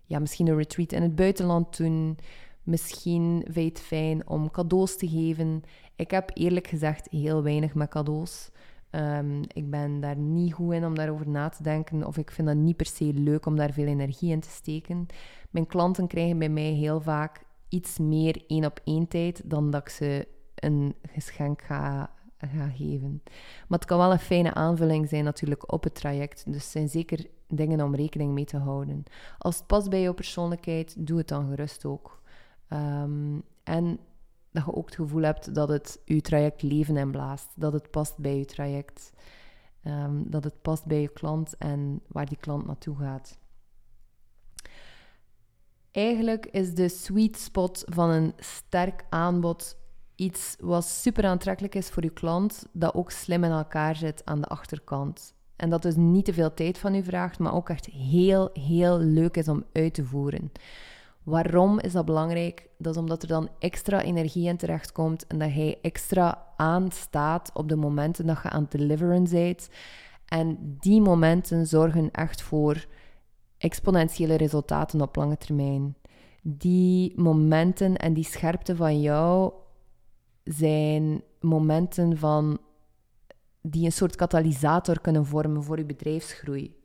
ja, 0.05 0.19
misschien 0.19 0.47
een 0.47 0.57
retreat 0.57 0.93
in 0.93 1.03
het 1.03 1.14
buitenland 1.14 1.77
doen? 1.77 2.19
Misschien 2.62 3.41
vind 3.45 3.55
je 3.55 3.62
het 3.62 3.81
fijn 3.81 4.29
om 4.29 4.51
cadeaus 4.51 4.97
te 4.97 5.09
geven. 5.09 5.62
Ik 5.97 6.11
heb 6.11 6.31
eerlijk 6.35 6.67
gezegd 6.67 7.11
heel 7.11 7.43
weinig 7.43 7.75
met 7.75 7.88
cadeaus. 7.88 8.51
Um, 8.91 9.41
ik 9.53 9.71
ben 9.71 10.01
daar 10.01 10.17
niet 10.17 10.53
goed 10.53 10.73
in 10.73 10.85
om 10.85 10.95
daarover 10.95 11.29
na 11.29 11.49
te 11.49 11.62
denken, 11.62 12.07
of 12.07 12.17
ik 12.17 12.31
vind 12.31 12.49
dat 12.49 12.57
niet 12.57 12.77
per 12.77 12.87
se 12.87 13.12
leuk 13.12 13.47
om 13.47 13.57
daar 13.57 13.73
veel 13.73 13.87
energie 13.87 14.31
in 14.31 14.41
te 14.41 14.49
steken. 14.49 15.07
Mijn 15.51 15.67
klanten 15.67 16.07
krijgen 16.07 16.38
bij 16.38 16.49
mij 16.49 16.73
heel 16.73 17.01
vaak 17.01 17.47
iets 17.69 17.99
meer 17.99 18.45
één 18.47 18.65
op 18.65 18.81
één 18.85 19.09
tijd 19.09 19.51
dan 19.51 19.71
dat 19.71 19.81
ik 19.81 19.89
ze 19.89 20.29
een 20.55 20.95
geschenk 21.03 21.63
ga, 21.63 22.11
geven. 22.75 23.23
Maar 23.69 23.79
het 23.79 23.89
kan 23.89 23.99
wel 23.99 24.13
een 24.13 24.19
fijne 24.19 24.55
aanvulling 24.55 25.09
zijn 25.09 25.25
natuurlijk 25.25 25.73
op 25.73 25.85
het 25.85 25.95
traject. 25.95 26.45
Dus 26.47 26.63
het 26.63 26.73
zijn 26.73 26.89
zeker 26.89 27.27
dingen 27.49 27.81
om 27.81 27.95
rekening 27.95 28.33
mee 28.33 28.45
te 28.45 28.57
houden. 28.57 29.05
Als 29.39 29.57
het 29.57 29.67
past 29.67 29.91
bij 29.91 30.03
jouw 30.03 30.15
persoonlijkheid, 30.15 31.07
doe 31.07 31.19
het 31.19 31.29
dan 31.29 31.49
gerust 31.49 31.85
ook. 31.85 32.23
Um, 32.73 33.43
en 33.65 33.99
dat 34.51 34.65
je 34.65 34.75
ook 34.75 34.87
het 34.87 34.95
gevoel 34.95 35.23
hebt 35.23 35.55
dat 35.55 35.69
het 35.69 36.01
je 36.05 36.21
traject 36.21 36.63
leven 36.63 36.97
en 36.97 37.11
blaast. 37.11 37.49
Dat 37.55 37.73
het 37.73 37.91
past 37.91 38.19
bij 38.19 38.39
je 38.39 38.45
traject. 38.45 39.13
Um, 39.85 40.31
dat 40.31 40.45
het 40.45 40.63
past 40.63 40.85
bij 40.85 41.01
je 41.01 41.09
klant 41.09 41.57
en 41.57 42.01
waar 42.07 42.27
die 42.27 42.39
klant 42.41 42.67
naartoe 42.67 42.97
gaat. 42.97 43.39
Eigenlijk 45.99 46.47
is 46.47 46.75
de 46.75 46.89
sweet 46.89 47.39
spot 47.39 47.85
van 47.87 48.11
een 48.11 48.33
sterk 48.37 49.05
aanbod 49.09 49.77
iets 50.15 50.57
wat 50.61 50.85
super 50.85 51.25
aantrekkelijk 51.25 51.75
is 51.75 51.89
voor 51.89 52.03
je 52.03 52.11
klant, 52.11 52.67
dat 52.73 52.95
ook 52.95 53.11
slim 53.11 53.45
in 53.45 53.51
elkaar 53.51 53.97
zit 53.97 54.23
aan 54.25 54.41
de 54.41 54.47
achterkant. 54.47 55.35
En 55.57 55.71
dat 55.71 55.83
dus 55.83 55.97
niet 55.97 56.25
te 56.25 56.33
veel 56.33 56.55
tijd 56.55 56.79
van 56.79 56.95
u 56.95 57.03
vraagt, 57.03 57.39
maar 57.39 57.55
ook 57.55 57.69
echt 57.69 57.87
heel, 57.87 58.51
heel 58.53 58.99
leuk 58.99 59.37
is 59.37 59.49
om 59.49 59.65
uit 59.73 59.95
te 59.95 60.05
voeren. 60.05 60.53
Waarom 61.23 61.81
is 61.81 61.93
dat 61.93 62.05
belangrijk? 62.05 62.69
Dat 62.77 62.95
is 62.95 63.01
omdat 63.01 63.23
er 63.23 63.29
dan 63.29 63.49
extra 63.59 64.03
energie 64.03 64.49
in 64.49 64.57
terechtkomt 64.57 65.27
en 65.27 65.39
dat 65.39 65.51
hij 65.51 65.79
extra 65.83 66.47
aanstaat 66.57 67.51
op 67.55 67.69
de 67.69 67.77
momenten 67.77 68.27
dat 68.27 68.43
je 68.43 68.51
aan 68.51 68.63
het 68.63 68.71
deliveren 68.71 69.31
bent. 69.31 69.69
En 70.27 70.77
die 70.81 71.01
momenten 71.01 71.67
zorgen 71.67 72.11
echt 72.11 72.43
voor 72.43 72.87
exponentiële 73.59 74.35
resultaten 74.35 75.01
op 75.01 75.16
lange 75.16 75.37
termijn. 75.37 75.97
Die 76.42 77.12
momenten 77.21 77.97
en 77.97 78.12
die 78.12 78.25
scherpte 78.25 78.77
van 78.77 79.01
jou 79.01 79.53
zijn 80.44 81.23
momenten 81.40 82.18
van 82.18 82.59
die 83.61 83.85
een 83.85 83.92
soort 83.92 84.16
katalysator 84.16 85.01
kunnen 85.01 85.27
vormen 85.27 85.64
voor 85.64 85.79
je 85.79 85.85
bedrijfsgroei. 85.85 86.77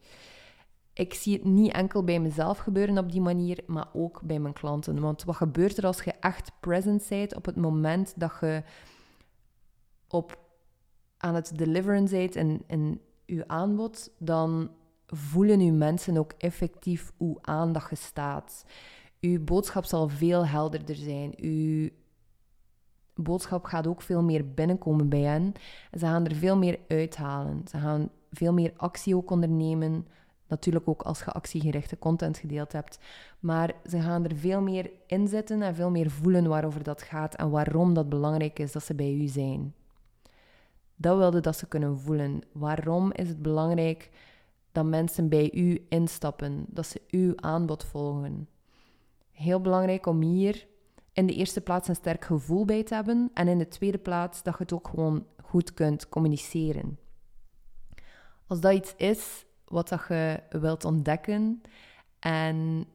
Ik 0.93 1.13
zie 1.13 1.33
het 1.33 1.43
niet 1.43 1.71
enkel 1.71 2.03
bij 2.03 2.19
mezelf 2.19 2.57
gebeuren 2.57 2.97
op 2.97 3.12
die 3.12 3.21
manier, 3.21 3.63
maar 3.65 3.88
ook 3.93 4.21
bij 4.23 4.39
mijn 4.39 4.53
klanten. 4.53 4.99
Want 4.99 5.23
wat 5.23 5.36
gebeurt 5.36 5.77
er 5.77 5.86
als 5.86 6.03
je 6.03 6.12
echt 6.12 6.51
present 6.59 7.05
bent 7.09 7.36
op 7.36 7.45
het 7.45 7.55
moment 7.55 8.13
dat 8.15 8.33
je 8.41 8.63
op, 10.07 10.39
aan 11.17 11.36
het 11.36 11.57
deliveren 11.57 12.09
bent 12.09 12.36
in, 12.36 12.63
in 12.67 13.01
je 13.25 13.47
aanbod, 13.47 14.12
dan 14.17 14.69
voelen 15.15 15.60
uw 15.60 15.73
mensen 15.73 16.17
ook 16.17 16.34
effectief 16.38 17.12
hoe 17.17 17.38
aandacht 17.41 17.89
je 17.89 17.95
staat. 17.95 18.65
Uw 19.21 19.43
boodschap 19.43 19.86
zal 19.86 20.10
veel 20.10 20.47
helderder 20.47 20.95
zijn. 20.95 21.34
Uw 21.38 21.89
boodschap 23.15 23.65
gaat 23.65 23.88
ook 23.88 24.02
veel 24.02 24.23
meer 24.23 24.54
binnenkomen 24.54 25.10
bij 25.10 25.21
hen. 25.21 25.54
ze 25.91 25.99
gaan 25.99 26.26
er 26.26 26.36
veel 26.36 26.58
meer 26.58 26.80
uithalen. 26.88 27.62
Ze 27.67 27.78
gaan 27.78 28.10
veel 28.32 28.54
meer 28.54 28.73
actie 28.78 29.15
ook 29.15 29.32
ondernemen. 29.32 30.08
Natuurlijk 30.47 30.88
ook 30.88 31.02
als 31.02 31.19
je 31.19 31.32
actiegerichte 31.32 31.99
content 31.99 32.38
gedeeld 32.38 32.71
hebt. 32.71 32.99
Maar 33.39 33.73
ze 33.89 34.02
gaan 34.02 34.26
er 34.26 34.36
veel 34.36 34.62
meer 34.62 34.91
in 35.08 35.28
zitten 35.28 35.62
en 35.62 35.76
veel 35.76 35.89
meer 35.89 36.12
voelen 36.12 36.47
waarover 36.47 36.84
dat 36.84 37.02
gaat 37.02 37.36
en 37.36 37.49
waarom 37.49 37.93
dat 37.93 38.10
belangrijk 38.10 38.60
is 38.60 38.71
dat 38.71 38.84
ze 38.84 38.95
bij 38.95 39.13
u 39.13 39.28
zijn. 39.28 39.73
Dat 40.95 41.17
wilde 41.17 41.39
dat 41.39 41.58
ze 41.58 41.67
kunnen 41.67 41.99
voelen. 41.99 42.41
Waarom 42.52 43.12
is 43.12 43.28
het 43.28 43.41
belangrijk 43.41 44.10
dat 44.73 44.86
mensen 44.86 45.29
bij 45.29 45.53
u 45.53 45.86
instappen, 45.89 46.65
dat 46.67 46.86
ze 46.86 47.01
uw 47.09 47.33
aanbod 47.36 47.83
volgen. 47.83 48.47
Heel 49.31 49.62
belangrijk 49.62 50.05
om 50.05 50.21
hier 50.21 50.67
in 51.13 51.25
de 51.25 51.33
eerste 51.33 51.62
plaats 51.62 51.88
een 51.88 51.95
sterk 51.95 52.25
gevoel 52.25 52.65
bij 52.65 52.83
te 52.83 52.93
hebben 52.93 53.31
en 53.33 53.47
in 53.47 53.57
de 53.57 53.67
tweede 53.67 53.97
plaats 53.97 54.43
dat 54.43 54.53
je 54.57 54.63
het 54.63 54.73
ook 54.73 54.88
gewoon 54.88 55.25
goed 55.43 55.73
kunt 55.73 56.09
communiceren. 56.09 56.97
Als 58.47 58.59
dat 58.59 58.73
iets 58.73 58.93
is 58.95 59.45
wat 59.65 59.89
dat 59.89 60.05
je 60.07 60.39
wilt 60.49 60.86
ontdekken 60.86 61.62
en 62.19 62.86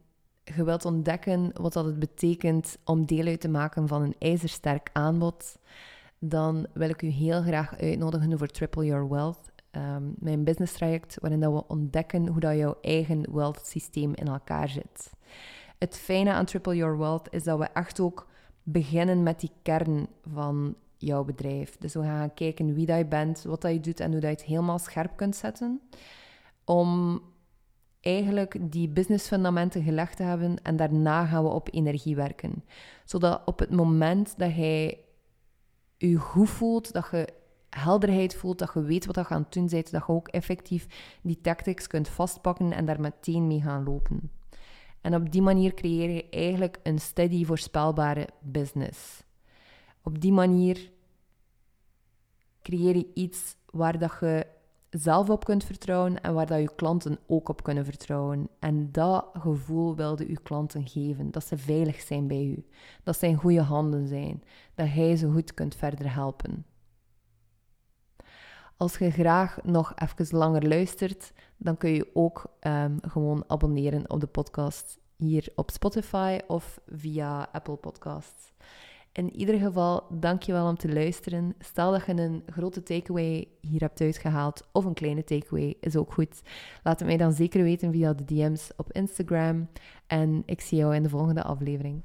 je 0.44 0.64
wilt 0.64 0.84
ontdekken 0.84 1.50
wat 1.60 1.72
dat 1.72 1.84
het 1.84 1.98
betekent 1.98 2.78
om 2.84 3.06
deel 3.06 3.26
uit 3.26 3.40
te 3.40 3.48
maken 3.48 3.88
van 3.88 4.02
een 4.02 4.16
ijzersterk 4.18 4.90
aanbod, 4.92 5.58
dan 6.18 6.66
wil 6.72 6.88
ik 6.88 7.02
u 7.02 7.06
heel 7.06 7.42
graag 7.42 7.76
uitnodigen 7.76 8.38
voor 8.38 8.46
Triple 8.48 8.84
Your 8.84 9.08
Wealth 9.08 9.50
mijn 10.18 10.44
business 10.44 10.72
traject, 10.72 11.16
waarin 11.20 11.40
dat 11.40 11.52
we 11.52 11.66
ontdekken 11.66 12.26
hoe 12.26 12.40
dat 12.40 12.56
jouw 12.56 12.76
eigen 12.80 13.34
wealth 13.34 13.66
systeem 13.66 14.14
in 14.14 14.26
elkaar 14.26 14.68
zit. 14.68 15.10
Het 15.78 15.96
fijne 15.96 16.32
aan 16.32 16.44
Triple 16.44 16.76
Your 16.76 16.98
Wealth 16.98 17.26
is 17.30 17.44
dat 17.44 17.58
we 17.58 17.64
echt 17.64 18.00
ook 18.00 18.28
beginnen 18.62 19.22
met 19.22 19.40
die 19.40 19.50
kern 19.62 20.06
van 20.32 20.74
jouw 20.96 21.24
bedrijf. 21.24 21.76
Dus 21.76 21.94
we 21.94 22.02
gaan 22.02 22.34
kijken 22.34 22.74
wie 22.74 22.86
dat 22.86 22.98
je 22.98 23.06
bent, 23.06 23.42
wat 23.42 23.60
dat 23.60 23.72
je 23.72 23.80
doet 23.80 24.00
en 24.00 24.10
hoe 24.10 24.20
dat 24.20 24.30
je 24.30 24.36
het 24.36 24.44
helemaal 24.44 24.78
scherp 24.78 25.16
kunt 25.16 25.36
zetten. 25.36 25.80
Om 26.64 27.20
eigenlijk 28.00 28.72
die 28.72 28.88
businessfundamenten 28.88 29.82
gelegd 29.82 30.16
te 30.16 30.22
hebben 30.22 30.62
en 30.62 30.76
daarna 30.76 31.26
gaan 31.26 31.42
we 31.44 31.50
op 31.50 31.68
energie 31.70 32.16
werken. 32.16 32.64
Zodat 33.04 33.42
op 33.44 33.58
het 33.58 33.70
moment 33.70 34.38
dat 34.38 34.56
jij 34.56 34.98
je 35.96 36.16
goed 36.16 36.50
voelt, 36.50 36.92
dat 36.92 37.08
je 37.10 37.28
helderheid 37.70 38.34
voelt, 38.34 38.58
dat 38.58 38.70
je 38.74 38.82
weet 38.82 39.06
wat 39.06 39.14
je 39.14 39.28
aan 39.28 39.42
het 39.42 39.52
doen 39.52 39.68
bent, 39.68 39.90
dat 39.90 40.06
je 40.06 40.12
ook 40.12 40.28
effectief 40.28 40.86
die 41.22 41.40
tactics 41.40 41.86
kunt 41.86 42.08
vastpakken 42.08 42.72
en 42.72 42.84
daar 42.84 43.00
meteen 43.00 43.46
mee 43.46 43.60
gaan 43.60 43.84
lopen. 43.84 44.30
En 45.00 45.14
op 45.14 45.32
die 45.32 45.42
manier 45.42 45.74
creëer 45.74 46.10
je 46.10 46.28
eigenlijk 46.28 46.78
een 46.82 46.98
steady, 46.98 47.44
voorspelbare 47.44 48.28
business. 48.40 49.22
Op 50.02 50.20
die 50.20 50.32
manier 50.32 50.90
creëer 52.62 52.96
je 52.96 53.10
iets 53.14 53.56
waar 53.70 53.98
dat 53.98 54.16
je 54.20 54.46
zelf 54.90 55.30
op 55.30 55.44
kunt 55.44 55.64
vertrouwen 55.64 56.20
en 56.20 56.34
waar 56.34 56.46
dat 56.46 56.60
je 56.60 56.74
klanten 56.74 57.18
ook 57.26 57.48
op 57.48 57.62
kunnen 57.62 57.84
vertrouwen. 57.84 58.48
En 58.58 58.92
dat 58.92 59.26
gevoel 59.32 59.96
wilde 59.96 60.28
je 60.28 60.40
klanten 60.42 60.88
geven, 60.88 61.30
dat 61.30 61.44
ze 61.44 61.58
veilig 61.58 62.00
zijn 62.00 62.26
bij 62.26 62.44
u, 62.44 62.64
dat 63.02 63.18
ze 63.18 63.26
in 63.26 63.36
goede 63.36 63.62
handen 63.62 64.06
zijn, 64.06 64.42
dat 64.74 64.92
jij 64.92 65.16
ze 65.16 65.30
goed 65.30 65.54
kunt 65.54 65.74
verder 65.74 66.14
helpen. 66.14 66.64
Als 68.78 68.98
je 68.98 69.10
graag 69.10 69.58
nog 69.62 69.92
even 69.94 70.38
langer 70.38 70.68
luistert, 70.68 71.32
dan 71.56 71.76
kun 71.76 71.90
je 71.90 72.06
ook 72.12 72.44
um, 72.60 72.98
gewoon 73.02 73.44
abonneren 73.46 74.10
op 74.10 74.20
de 74.20 74.26
podcast 74.26 74.98
hier 75.16 75.52
op 75.54 75.70
Spotify 75.70 76.38
of 76.46 76.80
via 76.86 77.48
Apple 77.52 77.76
Podcasts. 77.76 78.52
In 79.12 79.36
ieder 79.36 79.58
geval, 79.58 80.06
dankjewel 80.10 80.68
om 80.68 80.76
te 80.76 80.92
luisteren. 80.92 81.54
Stel 81.58 81.90
dat 81.90 82.06
je 82.06 82.12
een 82.12 82.42
grote 82.46 82.82
takeaway 82.82 83.48
hier 83.60 83.80
hebt 83.80 84.00
uitgehaald 84.00 84.68
of 84.72 84.84
een 84.84 84.94
kleine 84.94 85.24
takeaway, 85.24 85.76
is 85.80 85.96
ook 85.96 86.12
goed. 86.12 86.42
Laat 86.82 86.98
het 86.98 87.08
mij 87.08 87.16
dan 87.16 87.32
zeker 87.32 87.62
weten 87.62 87.92
via 87.92 88.12
de 88.12 88.24
DM's 88.24 88.70
op 88.76 88.92
Instagram. 88.92 89.68
En 90.06 90.42
ik 90.46 90.60
zie 90.60 90.78
jou 90.78 90.94
in 90.94 91.02
de 91.02 91.08
volgende 91.08 91.42
aflevering. 91.42 92.02